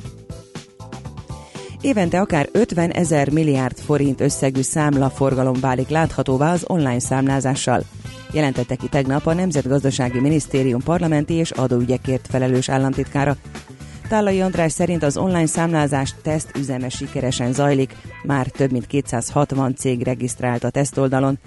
[1.82, 7.82] Évente akár 50 ezer milliárd forint összegű számlaforgalom válik láthatóvá az online számlázással.
[8.32, 13.36] Jelentette ki tegnap a Nemzetgazdasági Minisztérium parlamenti és adóügyekért felelős államtitkára.
[14.08, 20.02] Tálai András szerint az online számlázás teszt üzeme sikeresen zajlik, már több mint 260 cég
[20.02, 21.38] regisztrált a tesztoldalon.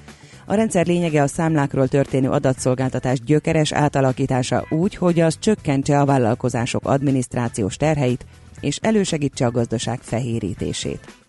[0.45, 6.85] A rendszer lényege a számlákról történő adatszolgáltatás gyökeres átalakítása úgy, hogy az csökkentse a vállalkozások
[6.85, 8.25] adminisztrációs terheit,
[8.63, 11.21] és elősegítse a gazdaság fehérítését.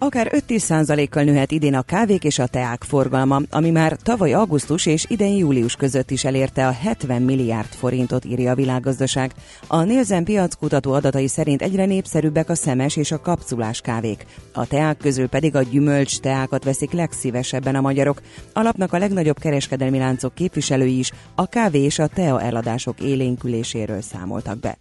[0.00, 5.06] Akár 5-10%-kal nőhet idén a kávék és a teák forgalma, ami már tavaly augusztus és
[5.08, 9.32] idén július között is elérte a 70 milliárd forintot, írja a világgazdaság.
[9.66, 14.26] A Nielsen piackutató adatai szerint egyre népszerűbbek a szemes és a kapszulás kávék.
[14.52, 18.22] A teák közül pedig a gyümölcs teákat veszik legszívesebben a magyarok.
[18.52, 24.58] Alapnak a legnagyobb kereskedelmi láncok képviselői is a kávé és a tea eladások élénküléséről számoltak
[24.58, 24.78] be.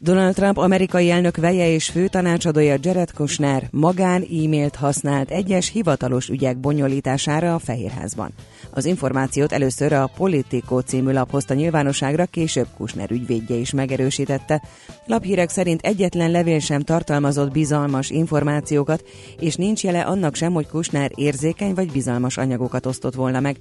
[0.00, 6.56] Donald Trump amerikai elnök veje és főtanácsadója Jared Kushner magán e-mailt használt egyes hivatalos ügyek
[6.56, 8.30] bonyolítására a Fehérházban.
[8.70, 14.62] Az információt először a Politico című lap hozta nyilvánosságra, később Kushner ügyvédje is megerősítette.
[15.06, 19.04] Laphírek szerint egyetlen levél sem tartalmazott bizalmas információkat,
[19.40, 23.56] és nincs jele annak sem, hogy Kushner érzékeny vagy bizalmas anyagokat osztott volna meg.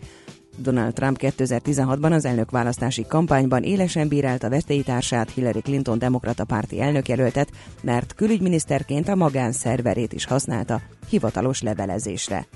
[0.57, 7.51] Donald Trump 2016-ban az elnökválasztási kampányban élesen bírálta veszélytársát Hillary Clinton demokrata párti elnökjelöltet,
[7.81, 12.47] mert külügyminiszterként a magánszerverét is használta hivatalos levelezésre.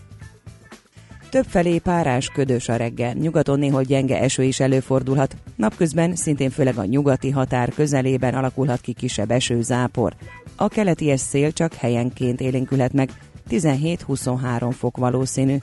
[1.30, 5.36] Többfelé párás, ködös a reggel, nyugaton néhol gyenge eső is előfordulhat.
[5.56, 10.16] Napközben szintén főleg a nyugati határ közelében alakulhat ki kisebb eső, zápor.
[10.56, 13.10] A keleti szél csak helyenként élénkülhet meg,
[13.50, 15.58] 17-23 fok valószínű.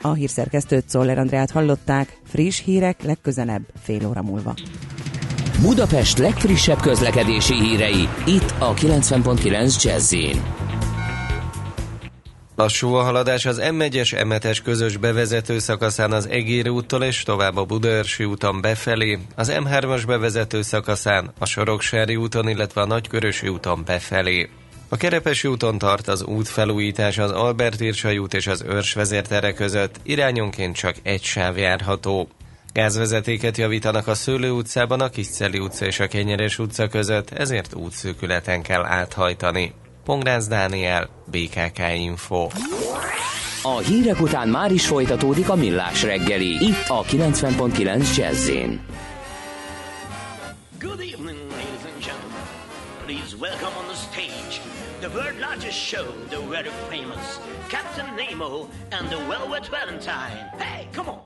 [0.00, 4.54] A hírszerkesztőt Szoller Andrát hallották, friss hírek legközelebb fél óra múlva.
[5.60, 10.14] Budapest legfrissebb közlekedési hírei, itt a 90.9 jazz
[12.56, 17.64] Lassú a haladás az M1-es M7-es közös bevezető szakaszán az Egér úttól és tovább a
[17.64, 24.48] Budaörsi úton befelé, az M3-as bevezető szakaszán a Soroksári úton, illetve a Nagykörösi úton befelé.
[24.88, 30.00] A Kerepesi úton tart az útfelújítás az Albert Irsai út és az Őrs vezértere között,
[30.02, 32.28] irányonként csak egy sáv járható.
[32.72, 38.62] Gázvezetéket javítanak a Szőlő utcában, a Kisceli utca és a Kenyeres utca között, ezért útszűkületen
[38.62, 39.72] kell áthajtani.
[40.04, 42.48] Pongrász Dániel, BKK Info.
[43.62, 48.50] A hírek után már is folytatódik a millás reggeli, itt a 90.9 jazz
[50.78, 52.44] Good evening, ladies and gentlemen.
[53.06, 54.75] Please welcome on the stage
[55.08, 57.38] the world largest show, the very famous
[57.68, 60.50] Captain Nemo and the Velvet Valentine.
[60.58, 61.20] Hey, come on.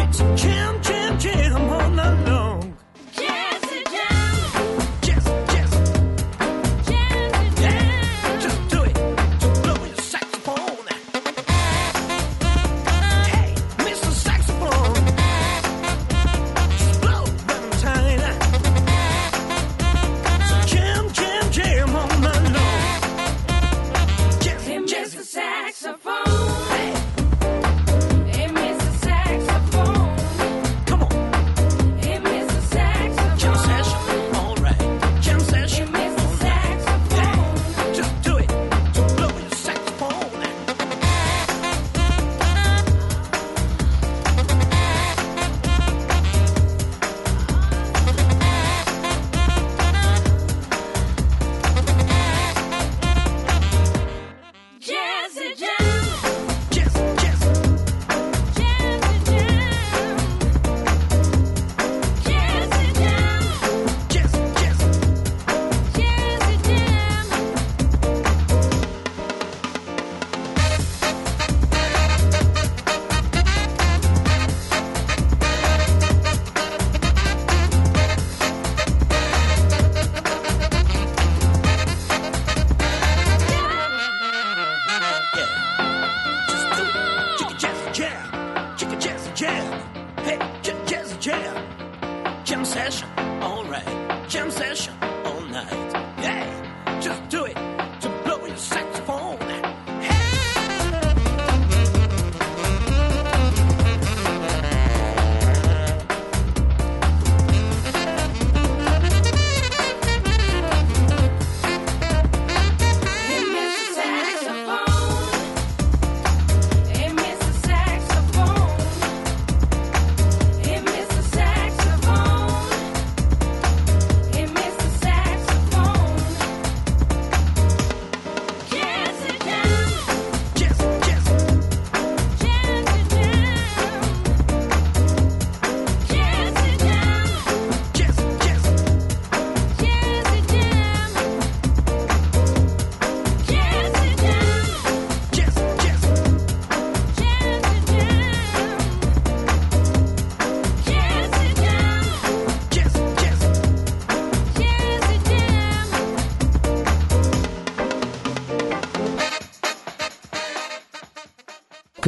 [0.00, 0.80] It's jam,
[1.18, 2.47] jam all night long.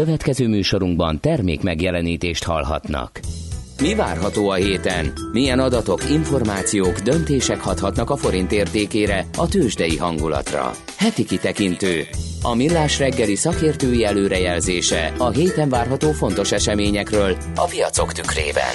[0.05, 3.20] Következő műsorunkban termék megjelenítést hallhatnak.
[3.80, 5.12] Mi várható a héten?
[5.32, 10.70] Milyen adatok, információk, döntések hathatnak a forint értékére, a tőzsdei hangulatra?
[10.98, 12.03] Heti kitekintő.
[12.42, 18.74] A millás reggeli szakértői előrejelzése a héten várható fontos eseményekről a piacok tükrében.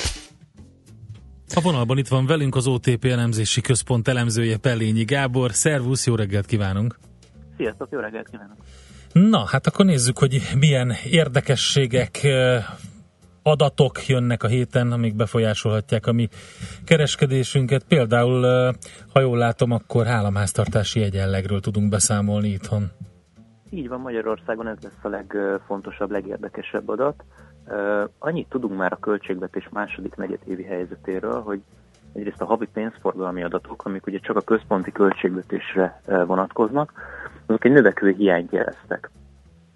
[1.55, 5.51] A vonalban itt van velünk az OTP elemzési központ elemzője Pellényi Gábor.
[5.51, 6.99] Szervusz, jó reggelt kívánunk!
[7.57, 8.57] Sziasztok, jó reggelt kívánok!
[9.22, 12.28] Na, hát akkor nézzük, hogy milyen érdekességek,
[13.43, 16.30] adatok jönnek a héten, amik befolyásolhatják a mi
[16.86, 17.84] kereskedésünket.
[17.84, 18.41] Például,
[19.13, 22.91] ha jól látom, akkor államháztartási egyenlegről tudunk beszámolni itthon.
[23.70, 27.24] Így van, Magyarországon ez lesz a legfontosabb, legérdekesebb adat.
[28.20, 31.61] Annyit tudunk már a költségvetés második negyedévi helyzetéről, hogy
[32.13, 36.93] egyrészt a havi pénzforgalmi adatok, amik ugye csak a központi költségvetésre vonatkoznak,
[37.45, 39.09] azok egy növekvő hiányt jeleztek.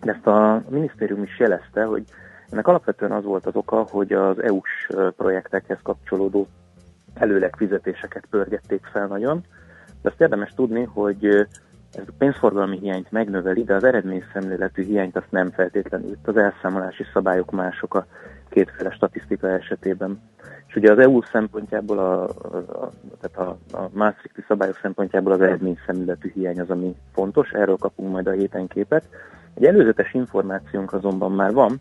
[0.01, 2.03] De ezt a minisztérium is jelezte, hogy
[2.49, 6.47] ennek alapvetően az volt az oka, hogy az EU-s projektekhez kapcsolódó
[7.13, 9.43] előleg fizetéseket pörgették fel nagyon.
[10.01, 11.25] De azt érdemes tudni, hogy
[11.93, 16.11] ez a pénzforgalmi hiányt megnöveli, de az eredményszemléletű hiányt azt nem feltétlenül.
[16.11, 18.05] Itt az elszámolási szabályok mások a
[18.49, 20.21] kétféle statisztika esetében.
[20.69, 22.91] És ugye az EU szempontjából, a, a,
[23.21, 28.27] tehát a, a Maastrichti szabályok szempontjából az eredményszemléletű hiány az, ami fontos, erről kapunk majd
[28.27, 29.03] a héten képet.
[29.53, 31.79] Egy előzetes információnk azonban már van,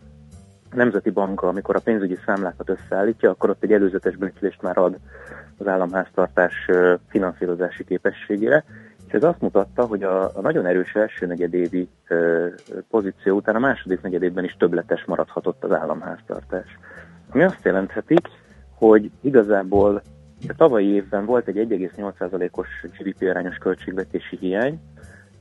[0.71, 4.95] a Nemzeti Banka, amikor a pénzügyi számlákat összeállítja, akkor ott egy előzetes becslést már ad
[5.57, 6.69] az államháztartás
[7.07, 8.63] finanszírozási képességére,
[9.07, 12.47] és ez azt mutatta, hogy a, a nagyon erős első negyedévi ö,
[12.89, 16.79] pozíció után a második negyedévben is többletes maradhatott az államháztartás.
[17.29, 18.15] Ami azt jelentheti,
[18.79, 20.01] hogy igazából
[20.47, 22.67] a tavalyi évben volt egy 1,8%-os
[22.97, 24.79] GDP arányos költségvetési hiány,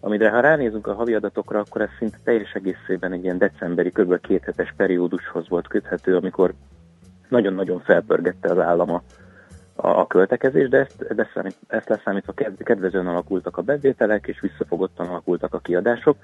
[0.00, 4.20] amire ha ránézünk a havi adatokra, akkor ez szinte teljes egészében egy ilyen decemberi, kb.
[4.20, 6.54] két hetes periódushoz volt köthető, amikor
[7.28, 9.02] nagyon-nagyon felpörgette az állama
[9.74, 15.06] a, költekezés, de ezt, ezt, számít, ezt leszámítva ked- kedvezően alakultak a bevételek, és visszafogottan
[15.06, 16.16] alakultak a kiadások.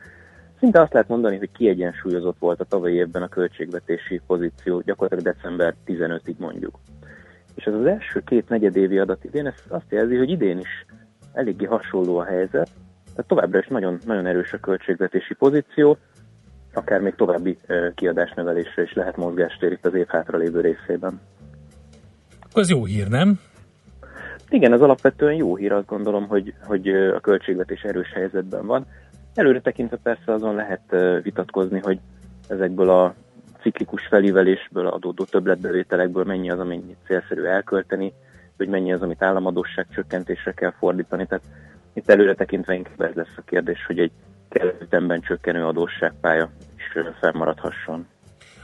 [0.58, 5.74] Szinte azt lehet mondani, hogy kiegyensúlyozott volt a tavalyi évben a költségvetési pozíció, gyakorlatilag december
[5.86, 6.78] 15-ig mondjuk.
[7.54, 10.86] És ez az első két negyedévi adat idén, ez azt jelzi, hogy idén is
[11.32, 12.70] eléggé hasonló a helyzet,
[13.14, 15.96] tehát továbbra is nagyon, nagyon erős a költségvetési pozíció,
[16.72, 17.58] akár még további
[17.94, 21.20] kiadásnövelésre is lehet mozgástér itt az év hátralévő részében.
[22.52, 23.40] Az jó hír, nem?
[24.48, 28.86] Igen, az alapvetően jó hír, azt gondolom, hogy, hogy a költségvetés erős helyzetben van.
[29.34, 31.98] Előre tekintve persze azon lehet vitatkozni, hogy
[32.48, 33.14] ezekből a
[33.64, 38.12] ciklikus felívelésből adódó többletbevételekből mennyi az, amennyit célszerű elkölteni,
[38.56, 41.26] hogy mennyi az, amit államadóság csökkentésre kell fordítani.
[41.26, 41.44] Tehát
[41.92, 44.10] itt előre tekintve inkább ez lesz a kérdés, hogy egy
[44.48, 48.06] kellő ütemben csökkenő adósságpálya is ö, fennmaradhasson.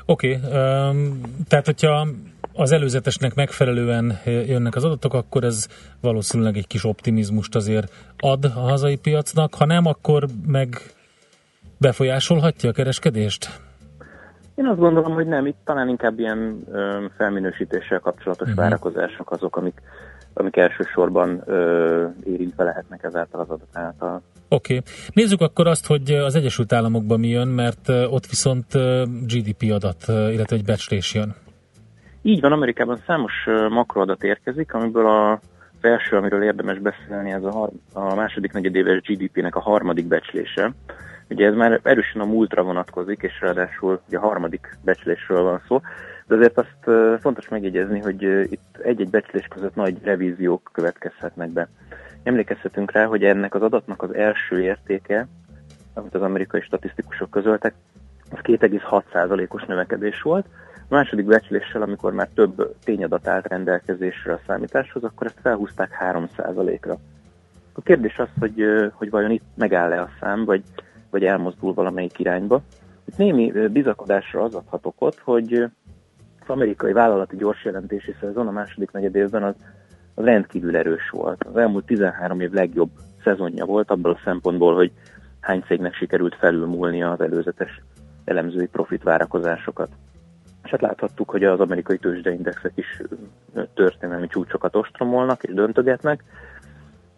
[0.06, 2.06] Oké, okay, um, tehát hogyha
[2.52, 5.66] az előzetesnek megfelelően jönnek az adatok, akkor ez
[6.00, 10.76] valószínűleg egy kis optimizmust azért ad a hazai piacnak, ha nem, akkor meg
[11.78, 13.60] befolyásolhatja a kereskedést?
[14.60, 15.46] Én azt gondolom, hogy nem.
[15.46, 18.62] Itt talán inkább ilyen ö, felminősítéssel kapcsolatos uh-huh.
[18.62, 19.82] várakozások azok, amik,
[20.34, 24.22] amik elsősorban ö, érintve lehetnek ezáltal az adat által.
[24.48, 24.76] Oké.
[24.76, 24.92] Okay.
[25.12, 28.66] Nézzük akkor azt, hogy az Egyesült Államokban mi jön, mert ott viszont
[29.26, 31.34] GDP adat, illetve egy becslés jön.
[32.22, 33.32] Így van, Amerikában számos
[33.68, 35.40] makroadat érkezik, amiből a
[35.82, 40.72] az első, amiről érdemes beszélni, ez a, har- a második negyedéves GDP-nek a harmadik becslése.
[41.30, 45.80] Ugye ez már erősen a múltra vonatkozik, és ráadásul ugye a harmadik becslésről van szó,
[46.26, 48.22] de azért azt fontos megjegyezni, hogy
[48.52, 51.68] itt egy-egy becslés között nagy revíziók következhetnek be.
[52.22, 55.26] Emlékezhetünk rá, hogy ennek az adatnak az első értéke,
[55.94, 57.74] amit az amerikai statisztikusok közöltek,
[58.30, 60.46] az 2,6%-os növekedés volt.
[60.74, 66.96] A második becsléssel, amikor már több tényadat állt rendelkezésre a számításhoz, akkor ezt felhúzták 3%-ra.
[67.72, 70.62] A kérdés az, hogy, hogy vajon itt megáll-e a szám, vagy,
[71.10, 72.60] vagy elmozdul valamelyik irányba.
[73.04, 75.52] Itt némi bizakodásra az adhat okot, hogy
[76.40, 79.54] az amerikai vállalati gyors jelentési szezon a második negyedévben az,
[80.14, 81.44] az rendkívül erős volt.
[81.44, 82.90] Az elmúlt 13 év legjobb
[83.24, 84.92] szezonja volt abból a szempontból, hogy
[85.40, 87.82] hány cégnek sikerült felülmúlnia az előzetes
[88.24, 89.88] elemzői profit várakozásokat.
[90.64, 93.02] És hát láthattuk, hogy az amerikai tőzsdeindexek is
[93.74, 96.24] történelmi csúcsokat ostromolnak és döntögetnek.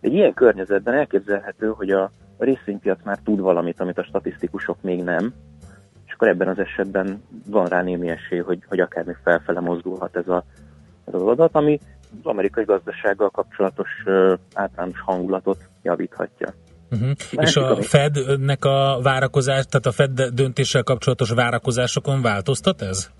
[0.03, 5.35] Egy ilyen környezetben elképzelhető, hogy a részvénypiac már tud valamit, amit a statisztikusok még nem,
[6.07, 10.17] és akkor ebben az esetben van rá némi esély, hogy, hogy akár még felfele mozdulhat
[10.17, 10.45] ez, a,
[11.05, 11.79] ez az adat, ami
[12.11, 16.55] az amerikai gazdasággal kapcsolatos ö, általános hangulatot javíthatja.
[16.91, 17.11] Uh-huh.
[17.31, 23.11] És a Fednek a várakozás, tehát a Fed döntéssel kapcsolatos várakozásokon változtat ez?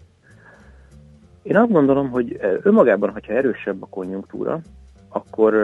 [1.43, 4.61] Én azt gondolom, hogy önmagában, hogyha erősebb a konjunktúra,
[5.13, 5.55] akkor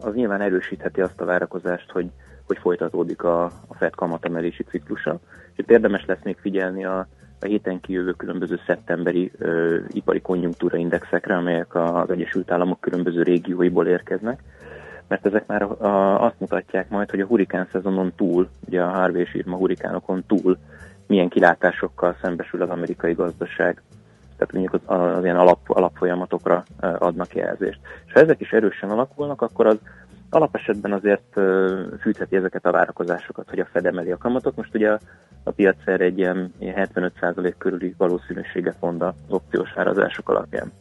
[0.00, 2.10] az nyilván erősítheti azt a várakozást, hogy,
[2.46, 5.18] hogy folytatódik a, a Fed kamatemelési ciklusa.
[5.52, 7.06] És itt érdemes lesz még figyelni a,
[7.40, 13.86] a héten kijövő különböző szeptemberi ö, ipari konjunktúra indexekre, amelyek az Egyesült Államok különböző régióiból
[13.86, 14.42] érkeznek,
[15.08, 19.20] mert ezek már a, azt mutatják majd, hogy a hurikán szezonon túl, ugye a Harvey
[19.20, 20.58] és Irma hurikánokon túl
[21.06, 23.82] milyen kilátásokkal szembesül az amerikai gazdaság
[24.36, 27.80] tehát mondjuk az, az ilyen alap, alapfolyamatokra adnak jelzést.
[28.06, 29.78] És ha ezek is erősen alakulnak, akkor az
[30.30, 31.40] alapesetben azért
[32.00, 34.56] fűtheti ezeket a várakozásokat, hogy a Fed emeli a kamatot.
[34.56, 34.98] Most ugye a,
[35.42, 40.72] a piac erre egy ilyen, ilyen 75% körüli valószínűséget mond az opciós árazások alapján.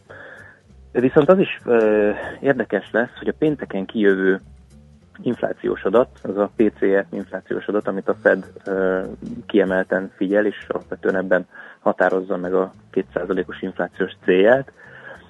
[0.91, 4.41] Viszont az is ö, érdekes lesz, hogy a pénteken kijövő
[5.21, 9.03] inflációs adat, az a PCE inflációs adat, amit a Fed ö,
[9.45, 11.47] kiemelten figyel, és alapvetően ebben
[11.83, 14.71] határozza meg a 2%-os inflációs célját,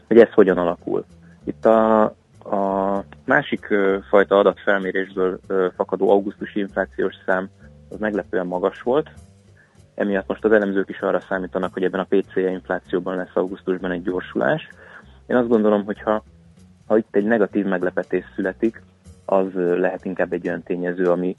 [0.08, 1.06] hogy ez hogyan alakul.
[1.44, 2.04] Itt a,
[2.44, 3.68] a másik
[4.10, 5.40] fajta adatfelmérésből
[5.76, 7.50] fakadó augusztusi inflációs szám
[7.90, 9.10] az meglepően magas volt,
[9.96, 14.04] emiatt most az elemzők is arra számítanak, hogy ebben a PCE inflációban lesz augusztusban egy
[14.04, 14.70] gyorsulás.
[15.28, 16.24] Én azt gondolom, hogy ha,
[16.88, 18.82] ha itt egy negatív meglepetés születik,
[19.26, 21.36] az lehet inkább egy olyan tényező, ami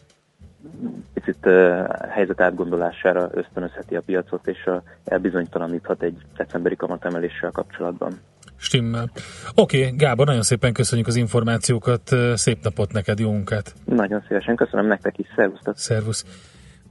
[1.14, 1.48] picit
[2.08, 4.70] helyzet átgondolására ösztönözheti a piacot, és
[5.04, 8.12] elbizonytalaníthat egy decemberi kamatemeléssel kapcsolatban.
[8.56, 9.10] Stimmel.
[9.54, 13.74] Oké, okay, Gábor, nagyon szépen köszönjük az információkat, szép napot neked, jó munkát!
[13.84, 15.78] Nagyon szívesen köszönöm nektek is, szervusztok!
[15.78, 16.24] Szervusz!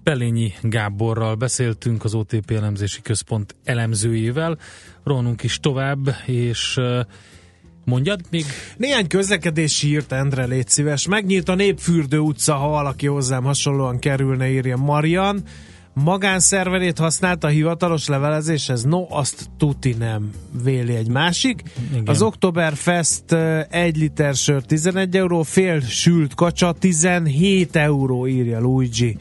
[0.04, 4.58] Pelényi Gáborral beszéltünk az OTP elemzési központ elemzőjével,
[5.04, 7.00] rohanunk is tovább, és uh,
[7.86, 8.46] Mondjad még?
[8.78, 11.08] Néhány közlekedési írt, Endre, légy szíves.
[11.08, 15.44] Megnyílt a Népfürdő utca, ha valaki hozzám hasonlóan kerülne, írja Marian.
[15.94, 18.84] Magánszerverét használta a hivatalos levelezéshez?
[18.84, 20.32] No, azt tuti nem,
[20.64, 21.64] véli egy másik.
[21.92, 22.08] Igen.
[22.08, 23.34] Az Oktoberfest
[23.70, 29.18] egy liter sör 11 euró, fél sült kacsa 17 euró, írja Luigi.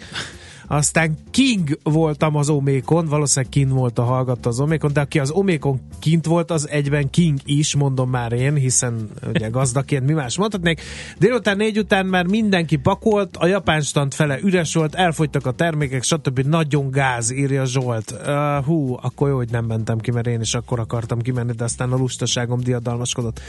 [0.73, 5.31] Aztán King voltam az Omékon, valószínűleg kint volt a hallgatta az Omékon, de aki az
[5.31, 10.37] Omékon kint volt, az egyben King is, mondom már én, hiszen ugye gazdaként mi más
[10.37, 10.81] mondhatnék.
[11.18, 16.03] Délután négy után már mindenki pakolt, a japán stand fele üres volt, elfogytak a termékek,
[16.03, 16.39] stb.
[16.39, 18.14] Nagyon gáz, írja Zsolt.
[18.27, 21.64] Uh, hú, akkor jó, hogy nem mentem ki, mert én is akkor akartam kimenni, de
[21.64, 23.41] aztán a lustaságom diadalmaskodott.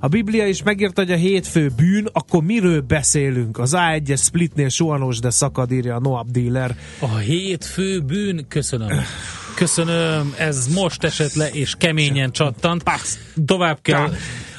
[0.00, 3.58] A Biblia is megírta, hogy a hétfő bűn, akkor miről beszélünk?
[3.58, 6.63] Az A1-es splitnél suhanós, de szakad, írja a Noab Dealer.
[6.98, 8.88] A hétfő bűn, köszönöm.
[9.54, 12.82] Köszönöm, ez most esett le, és keményen csattant.
[13.46, 14.10] Tovább kell...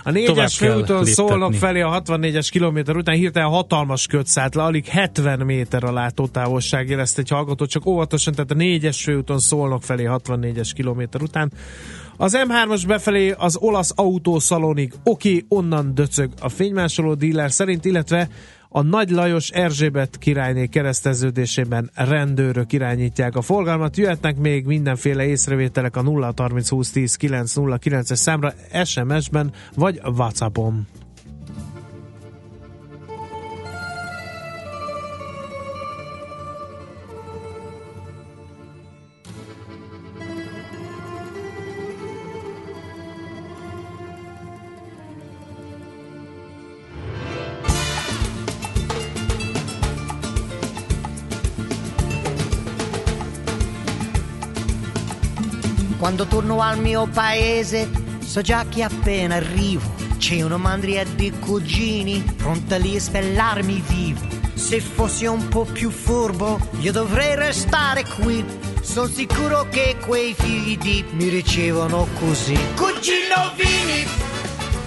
[0.08, 4.86] A négyes főúton Szolnok felé a 64-es kilométer után hirtelen hatalmas köt szállt le, alig
[4.86, 10.06] 70 méter a látótávolság érezt egy hallgató, csak óvatosan, tehát a négyes főúton Szolnok felé
[10.08, 11.52] 64-es kilométer után.
[12.18, 18.30] Az M3-as befelé az olasz autószalonig, oké, onnan döcög a fénymásoló díler szerint, illetve
[18.76, 23.98] a Nagy Lajos Erzsébet királyné kereszteződésében rendőrök irányítják a forgalmat.
[23.98, 28.54] Jöhetnek még mindenféle észrevételek a 0 30 20 10 909 es számra
[28.84, 30.88] SMS-ben vagy Whatsappon.
[56.16, 57.90] Quando torno al mio paese
[58.20, 59.84] so già che appena arrivo
[60.18, 64.22] c'è una mandria di cugini pronta lì a spellarmi vivo.
[64.54, 68.46] Se fossi un po' più furbo io dovrei restare qui.
[68.80, 72.58] Sono sicuro che quei figli di mi ricevono così.
[72.76, 74.08] Cugino Vini,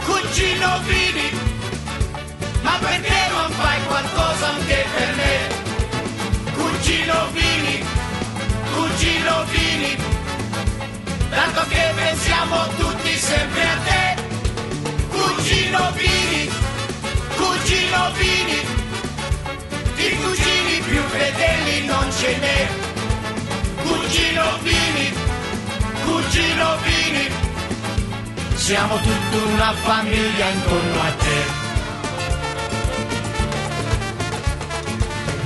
[0.07, 1.31] cugino Vini,
[2.63, 6.53] ma perché non fai qualcosa anche per me?
[6.55, 7.85] Cugino Vini,
[8.75, 9.97] cugino Vini,
[11.31, 14.23] tanto che pensiamo tutti sempre a te.
[15.09, 16.49] Cugino Vini,
[17.37, 18.61] cugino Vini,
[19.97, 22.69] di cugini più fedeli non ce n'è.
[23.83, 25.13] Cugino Vini,
[26.05, 27.29] cugino Vini,
[28.55, 31.67] siamo tutta una famiglia intorno a te.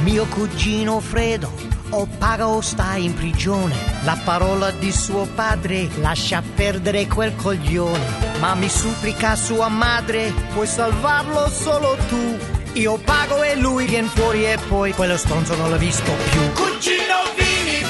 [0.03, 3.75] Mio cugino Fredo o paga o sta in prigione.
[4.05, 8.31] La parola di suo padre lascia perdere quel coglione.
[8.41, 12.39] Ma mi supplica sua madre, puoi salvarlo solo tu.
[12.75, 16.53] Io pago e lui viene fuori e poi quello stronzo non l'ho visto più.
[16.53, 17.85] Cugino Vini,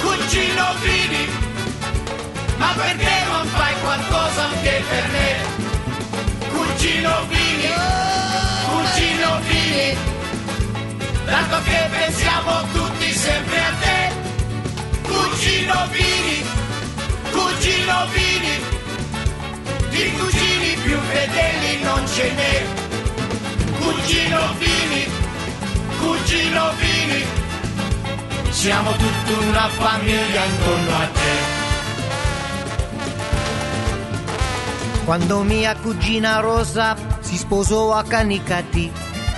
[0.00, 1.28] cugino Vini,
[2.56, 5.36] ma perché non fai qualcosa anche per me?
[6.50, 7.70] Cugino Vini,
[8.68, 9.96] cugino Vini,
[11.24, 14.00] tanto che pensiamo tutti sempre a te.
[15.08, 16.38] Cugino Vini,
[17.30, 18.54] cugino Vini,
[19.90, 22.56] di cugini più fedeli non ce n'è.
[23.78, 25.02] Cugino Vini,
[26.00, 27.24] cugino Vini,
[28.50, 31.60] siamo tutta una famiglia intorno a te.
[35.04, 38.90] Quando mia cugina Rosa si sposò a Canicati,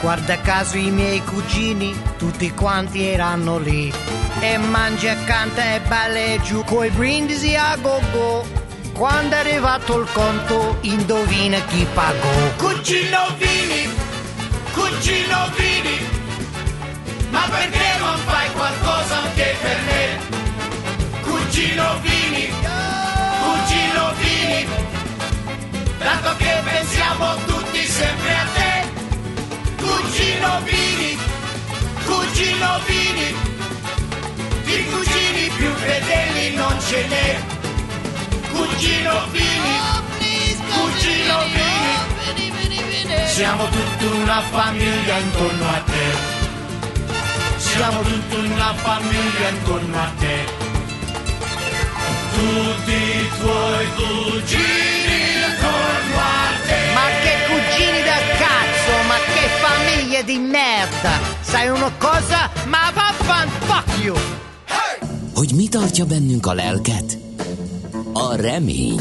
[0.05, 3.91] guarda caso i miei cugini, tutti quanti erano lì.
[4.39, 8.45] E mangia, canta e balla e giù coi brindisi a go-go.
[8.93, 12.29] Quando è arrivato il conto, indovina chi pagò.
[12.59, 13.91] Cugino Vini,
[14.75, 15.99] cugino Vini,
[17.31, 20.19] ma perché non fai qualcosa anche per me?
[21.23, 22.53] Cugino Vini,
[23.43, 24.67] cugino Vini,
[25.97, 28.54] tanto che pensiamo tutti sempre a te.
[30.15, 31.19] Cugino Vini,
[32.05, 33.35] cugino Vini,
[34.63, 37.37] di cugini più fedeli non ce n'è.
[38.53, 39.77] Cugino Vini,
[40.71, 46.17] cugino Vini, siamo tutta una famiglia intorno a te.
[47.57, 50.45] Siamo tutta una famiglia intorno a te.
[52.35, 57.24] Tutti i tuoi cugini intorno a te.
[60.15, 61.15] Famiglia di merda!
[61.41, 62.51] Sai una cosa?
[62.69, 64.15] Ma vaffan fuck you!
[65.35, 67.19] Hogy mi tartja bennünk a lelket?
[68.13, 69.01] A remény.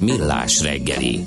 [0.00, 1.24] Millás reggeli.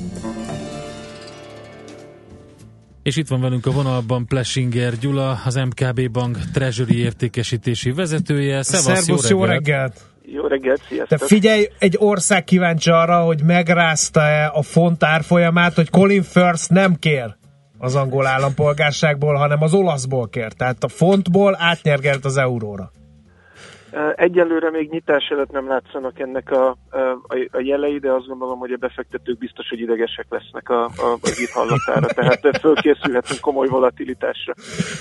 [3.04, 8.64] És itt van velünk a vonalban Plesinger Gyula, az MKB Bank Treasury értékesítési vezetője.
[8.64, 10.02] Szevasz, Szervusz, jó reggelt!
[10.26, 11.28] Jó reggelt, Te sziasztok!
[11.28, 17.36] figyelj, egy ország kíváncsi arra, hogy megrázta-e a font árfolyamát, hogy Colin First nem kér
[17.84, 20.54] az angol állampolgárságból, hanem az olaszból kér.
[20.54, 22.92] Tehát a fontból átnyergelt az euróra.
[24.16, 26.78] Egyelőre még nyitás előtt nem látszanak ennek a, a,
[27.52, 31.40] a jelei, de azt gondolom, hogy a befektetők biztos, hogy idegesek lesznek a, a, az
[31.40, 34.54] itt hallatára, tehát fölkészülhetünk komoly volatilitásra.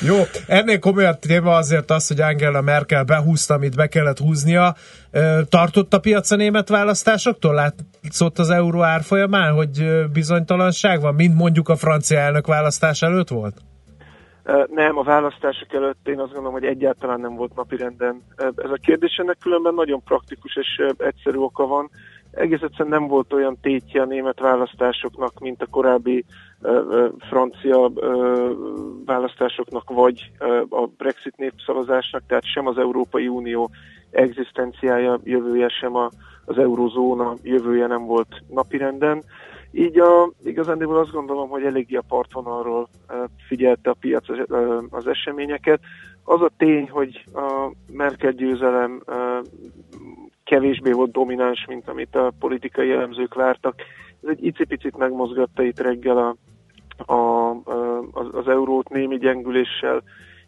[0.06, 0.16] Jó,
[0.46, 4.74] ennél komolyabb téma azért az, hogy Angela Merkel behúzta, amit be kellett húznia.
[5.48, 7.54] Tartott a piac a német választásoktól?
[7.54, 13.54] Látszott az euró árfolyamán, hogy bizonytalanság van, mint mondjuk a francia elnök választás előtt volt?
[14.70, 18.22] Nem, a választások előtt én azt gondolom, hogy egyáltalán nem volt napirenden.
[18.36, 21.90] Ez a kérdés ennek különben nagyon praktikus és egyszerű oka van.
[22.30, 26.24] Egész egyszerűen nem volt olyan tétje a német választásoknak, mint a korábbi
[27.18, 27.90] francia
[29.04, 30.30] választásoknak, vagy
[30.68, 33.70] a Brexit népszavazásnak, tehát sem az Európai Unió
[34.10, 35.96] egzisztenciája, jövője, sem
[36.44, 39.22] az eurozóna jövője nem volt napirenden.
[39.72, 42.88] Így a, igazándiból azt gondolom, hogy eléggé a partvonalról
[43.46, 44.24] figyelte a piac
[44.90, 45.80] az, eseményeket.
[46.24, 49.02] Az a tény, hogy a Merkel győzelem
[50.44, 53.74] kevésbé volt domináns, mint amit a politikai elemzők vártak.
[54.22, 56.36] Ez egy icipicit megmozgatta itt reggel a,
[57.12, 57.50] a,
[58.12, 60.02] az, az eurót némi gyengüléssel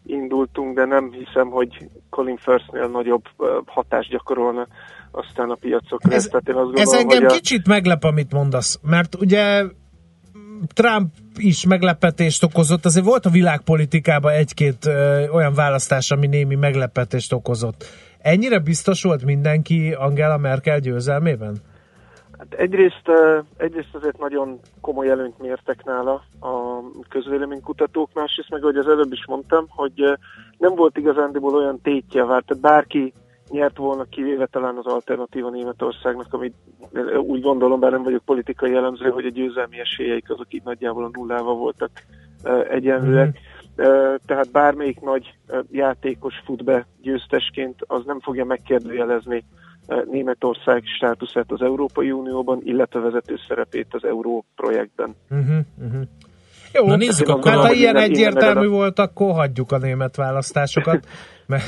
[0.05, 3.23] indultunk, de nem hiszem, hogy Colin Firstnél nagyobb
[3.65, 4.67] hatást gyakorolna
[5.11, 6.13] aztán a piacokra.
[6.13, 7.35] Ez, Tehát én azt ez gondolom, engem hogy a...
[7.35, 9.63] kicsit meglep, amit mondasz, mert ugye
[10.73, 17.33] Trump is meglepetést okozott, azért volt a világpolitikában egy-két ö, olyan választás, ami némi meglepetést
[17.33, 17.85] okozott.
[18.21, 21.55] Ennyire biztos volt mindenki Angela Merkel győzelmében?
[22.37, 23.11] Hát egyrészt,
[23.57, 29.25] egyrészt azért nagyon komoly előnyt mértek nála a közvéleménykutatók, másrészt meg, ahogy az előbb is
[29.27, 29.93] mondtam, hogy
[30.57, 33.13] nem volt igazándiból olyan tétje tehát bárki
[33.49, 36.53] nyert volna, kivéve talán az alternatíva Németországnak, amit
[37.17, 41.09] úgy gondolom, bár nem vagyok politikai elemző, hogy a győzelmi esélyeik azok így nagyjából a
[41.13, 41.89] nullával voltak
[42.69, 43.37] egyenlőek.
[43.75, 45.33] Eh, Tehát bármelyik nagy
[45.71, 49.43] játékos fut be győztesként, az nem fogja megkérdőjelezni
[50.11, 55.15] Németország státuszát az Európai Unióban, illetve vezető szerepét az Euró projektben.
[55.29, 56.01] Uh-huh, uh-huh.
[56.73, 61.05] Jó, Na nézzük hát akkor ha a- ilyen egyértelmű volt, akkor hagyjuk a német választásokat,
[61.45, 61.61] meg,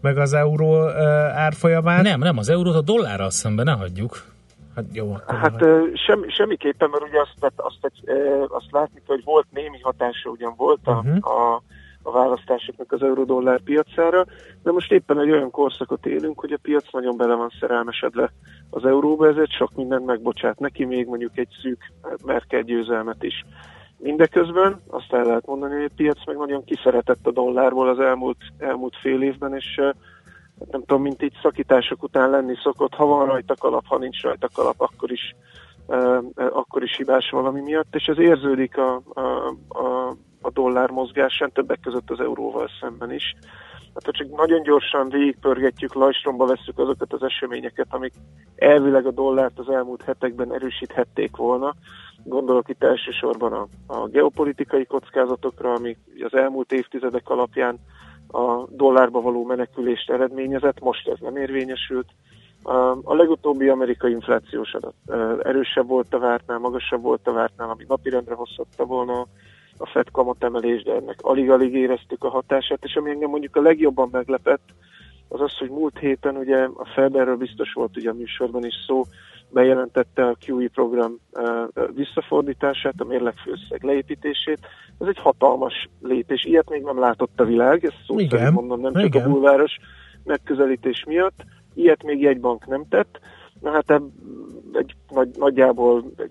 [0.00, 1.04] meg az euró ö,
[1.34, 2.02] árfolyamát.
[2.02, 4.22] Nem, nem, az eurót a dollárral szemben ne hagyjuk.
[4.74, 9.02] Hát jó, akkor Hát ö, sem, semmiképpen, mert ugye azt, tehát azt, ö, azt látni,
[9.06, 11.16] hogy volt némi hatása, ugyan volt a, Mhm.
[11.20, 11.62] a,
[12.02, 14.24] a választásoknak az euró-dollár piacára,
[14.62, 18.32] de most éppen egy olyan korszakot élünk, hogy a piac nagyon bele van szerelmesedve
[18.70, 21.92] az euróba, ezért sok mindent megbocsát neki, még mondjuk egy szűk
[22.24, 23.44] Merkel győzelmet is.
[23.98, 28.36] Mindeközben azt el lehet mondani, hogy a piac meg nagyon kiszeretett a dollárból az elmúlt,
[28.58, 29.80] elmúlt fél évben, és
[30.58, 34.22] hát nem tudom, mint így szakítások után lenni szokott, ha van rajta kalap, ha nincs
[34.22, 35.34] rajta kalap, akkor is,
[36.36, 39.20] akkor is hibás valami miatt, és ez érződik a, a,
[39.68, 43.34] a, a dollár mozgásán, többek között az euróval szemben is.
[43.96, 48.12] Hát ha csak nagyon gyorsan végigpörgetjük, lajstromba vesszük azokat az eseményeket, amik
[48.56, 51.74] elvileg a dollárt az elmúlt hetekben erősíthették volna.
[52.24, 57.78] Gondolok itt elsősorban a, a geopolitikai kockázatokra, amik az elmúlt évtizedek alapján
[58.28, 62.08] a dollárba való menekülést eredményezett, most ez nem érvényesült.
[62.62, 64.94] A- legutóbbi amerikai inflációs adat
[65.42, 69.26] erősebb volt a vártnál, magasabb volt a vártnál, ami napirendre hozhatta volna
[69.78, 74.08] a Fed kamatemelés, de ennek alig-alig éreztük a hatását, és ami engem mondjuk a legjobban
[74.12, 74.74] meglepett,
[75.28, 78.74] az az, hogy múlt héten ugye a Fed, erről biztos volt ugye a műsorban is
[78.86, 79.04] szó,
[79.50, 84.58] bejelentette a QE program ö, visszafordítását, a mérlegfőszeg leépítését.
[84.98, 86.44] Ez egy hatalmas lépés.
[86.44, 89.24] Ilyet még nem látott a világ, ezt szó Igen, szerint mondom, nem csak igen.
[89.24, 89.76] a bulváros
[90.24, 91.44] megközelítés miatt.
[91.74, 93.20] Ilyet még egy bank nem tett.
[93.60, 94.02] Na hát
[94.72, 96.30] egy nagy, nagyjából egy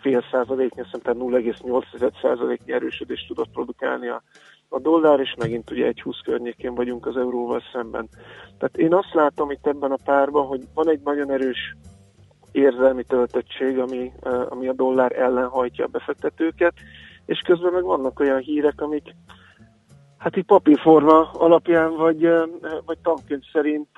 [0.00, 4.22] fél százaléknyi, szerintem 0,8 százaléknyi erősödést tudott produkálni a,
[4.68, 8.08] a dollár, és megint ugye egy 20 környékén vagyunk az euróval szemben.
[8.58, 11.76] Tehát én azt látom itt ebben a párban, hogy van egy nagyon erős
[12.52, 14.12] érzelmi töltöttség, ami,
[14.48, 16.74] ami a dollár ellen hajtja a befektetőket,
[17.26, 19.14] és közben meg vannak olyan hírek, amik
[20.18, 22.28] hát így papírforma alapján, vagy,
[22.84, 23.88] vagy tankönyv szerint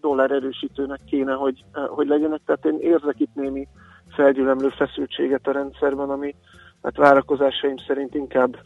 [0.00, 2.40] dollár erősítőnek kéne, hogy, hogy legyenek.
[2.46, 3.68] Tehát én érzek itt némi
[4.18, 6.34] felgyülemlő feszültséget a rendszerben, ami
[6.82, 8.56] hát várakozásaim szerint inkább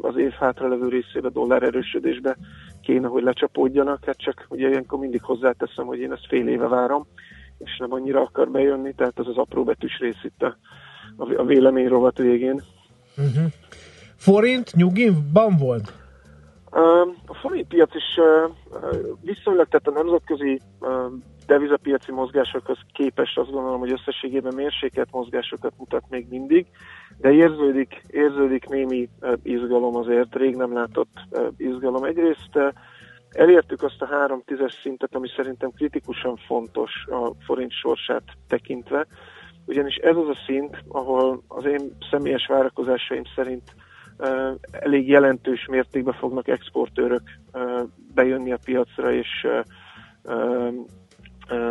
[0.00, 2.36] az év hátralevő részébe dollár erősödésbe
[2.82, 4.04] kéne, hogy lecsapódjanak.
[4.04, 7.06] Hát csak ugye ilyenkor mindig hozzáteszem, hogy én ezt fél éve várom,
[7.58, 10.56] és nem annyira akar bejönni, tehát az az apró betűs rész itt a,
[11.16, 12.62] a, vélemény rovat végén.
[13.16, 13.52] Uh-huh.
[14.16, 15.92] Forint nyugiban volt?
[17.26, 18.20] A forint piac is
[19.20, 20.60] viszonylag, tehát a nemzetközi
[21.46, 26.66] devizapiaci mozgásokhoz képest azt gondolom, hogy összességében mérsékelt mozgásokat mutat még mindig,
[27.18, 29.08] de érződik, érződik némi
[29.42, 31.12] izgalom azért, rég nem látott
[31.56, 32.04] izgalom.
[32.04, 32.58] Egyrészt
[33.30, 39.06] elértük azt a három tízes szintet, ami szerintem kritikusan fontos a forint sorsát tekintve,
[39.66, 43.74] ugyanis ez az a szint, ahol az én személyes várakozásaim szerint
[44.70, 47.22] elég jelentős mértékben fognak exportőrök
[48.14, 49.46] bejönni a piacra, és,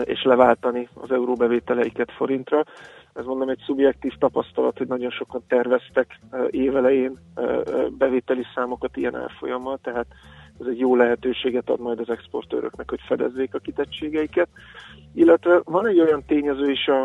[0.04, 2.64] és leváltani az euróbevételeiket forintra.
[3.14, 6.20] Ez mondom egy szubjektív tapasztalat, hogy nagyon sokan terveztek
[6.50, 7.20] évelején
[7.98, 10.08] bevételi számokat ilyen árfolyammal, tehát
[10.60, 14.50] ez egy jó lehetőséget ad majd az exportőröknek, hogy fedezzék a kitettségeiket.
[15.14, 17.04] Illetve van egy olyan tényező is a,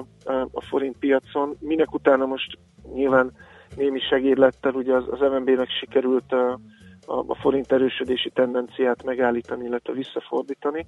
[0.53, 2.59] a, forint piacon, minek utána most
[2.95, 3.33] nyilván
[3.77, 6.59] némi segédlettel ugye az, az MNB-nek sikerült a,
[7.07, 10.87] a, a forint erősödési tendenciát megállítani, illetve visszafordítani,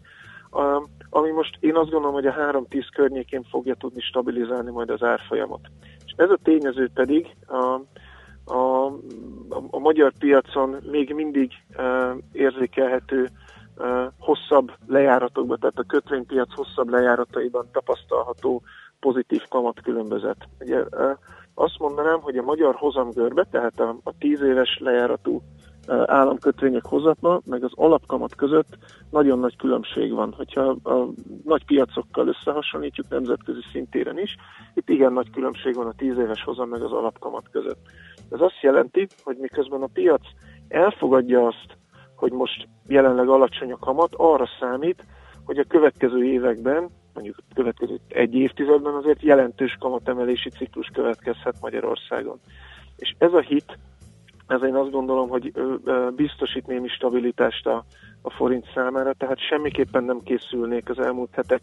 [1.11, 5.61] ami most én azt gondolom, hogy a 3-10 környékén fogja tudni stabilizálni majd az árfolyamot.
[6.05, 7.81] És ez a tényező pedig a,
[8.53, 8.87] a,
[9.49, 13.29] a, a magyar piacon még mindig uh, érzékelhető
[13.77, 18.63] uh, hosszabb lejáratokban, tehát a kötvénypiac hosszabb lejárataiban tapasztalható
[19.01, 20.49] pozitív kamatkülönbözet.
[20.61, 21.11] Ugye uh,
[21.55, 25.43] azt mondanám, hogy a magyar hozamgörbe, tehát a, a 10 éves lejáratú
[26.07, 28.79] államkötvények hozatma, meg az alapkamat között
[29.11, 30.33] nagyon nagy különbség van.
[30.37, 31.07] Hogyha a
[31.45, 34.37] nagy piacokkal összehasonlítjuk nemzetközi szintéren is,
[34.75, 37.81] itt igen nagy különbség van a 10 éves hozam meg az alapkamat között.
[38.31, 40.23] Ez azt jelenti, hogy miközben a piac
[40.69, 41.79] elfogadja azt,
[42.17, 45.05] hogy most jelenleg alacsony a kamat, arra számít,
[45.45, 52.41] hogy a következő években, mondjuk a következő egy évtizedben azért jelentős kamatemelési ciklus következhet Magyarországon.
[52.97, 53.79] És ez a hit,
[54.51, 55.53] ez én azt gondolom, hogy
[56.15, 57.85] biztosít némi stabilitást a,
[58.23, 61.61] a forint számára, tehát semmiképpen nem készülnék az elmúlt hetek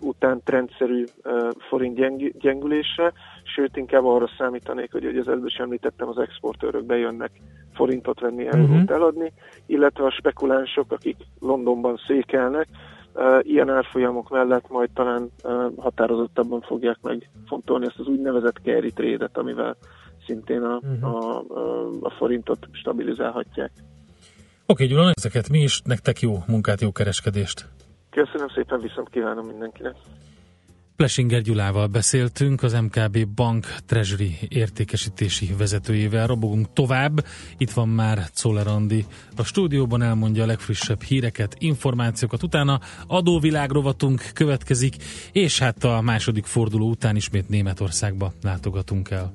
[0.00, 1.04] után trendszerű
[1.68, 3.12] forint gyeng- gyengülésre,
[3.42, 7.30] sőt inkább arra számítanék, hogy, hogy az előbb is említettem, az exportőrök bejönnek
[7.74, 8.92] forintot venni, eurót Mhm.
[8.92, 9.32] eladni,
[9.66, 12.68] illetve a spekulánsok, akik Londonban székelnek,
[13.40, 15.30] ilyen árfolyamok mellett majd talán
[15.76, 19.76] határozottabban fogják megfontolni ezt az úgynevezett carry trade-et, amivel
[20.26, 21.04] szintén a, Mhm.
[21.04, 23.70] a, a, a forintot stabilizálhatják.
[24.66, 27.68] Oké, Gyula, ezeket mi is, nektek jó munkát, jó kereskedést.
[28.10, 29.94] Köszönöm szépen, viszont kívánom mindenkinek.
[30.96, 36.26] Plesinger Gyulával beszéltünk, az MKB Bank Treasury értékesítési vezetőjével.
[36.26, 37.24] Robogunk tovább.
[37.56, 39.04] Itt van már Czoller Andi
[39.36, 42.42] a stúdióban, elmondja a legfrissebb híreket, információkat.
[42.42, 44.96] Utána adóvilág rovatunk következik,
[45.32, 49.32] és hát a második forduló után ismét Németországba látogatunk el.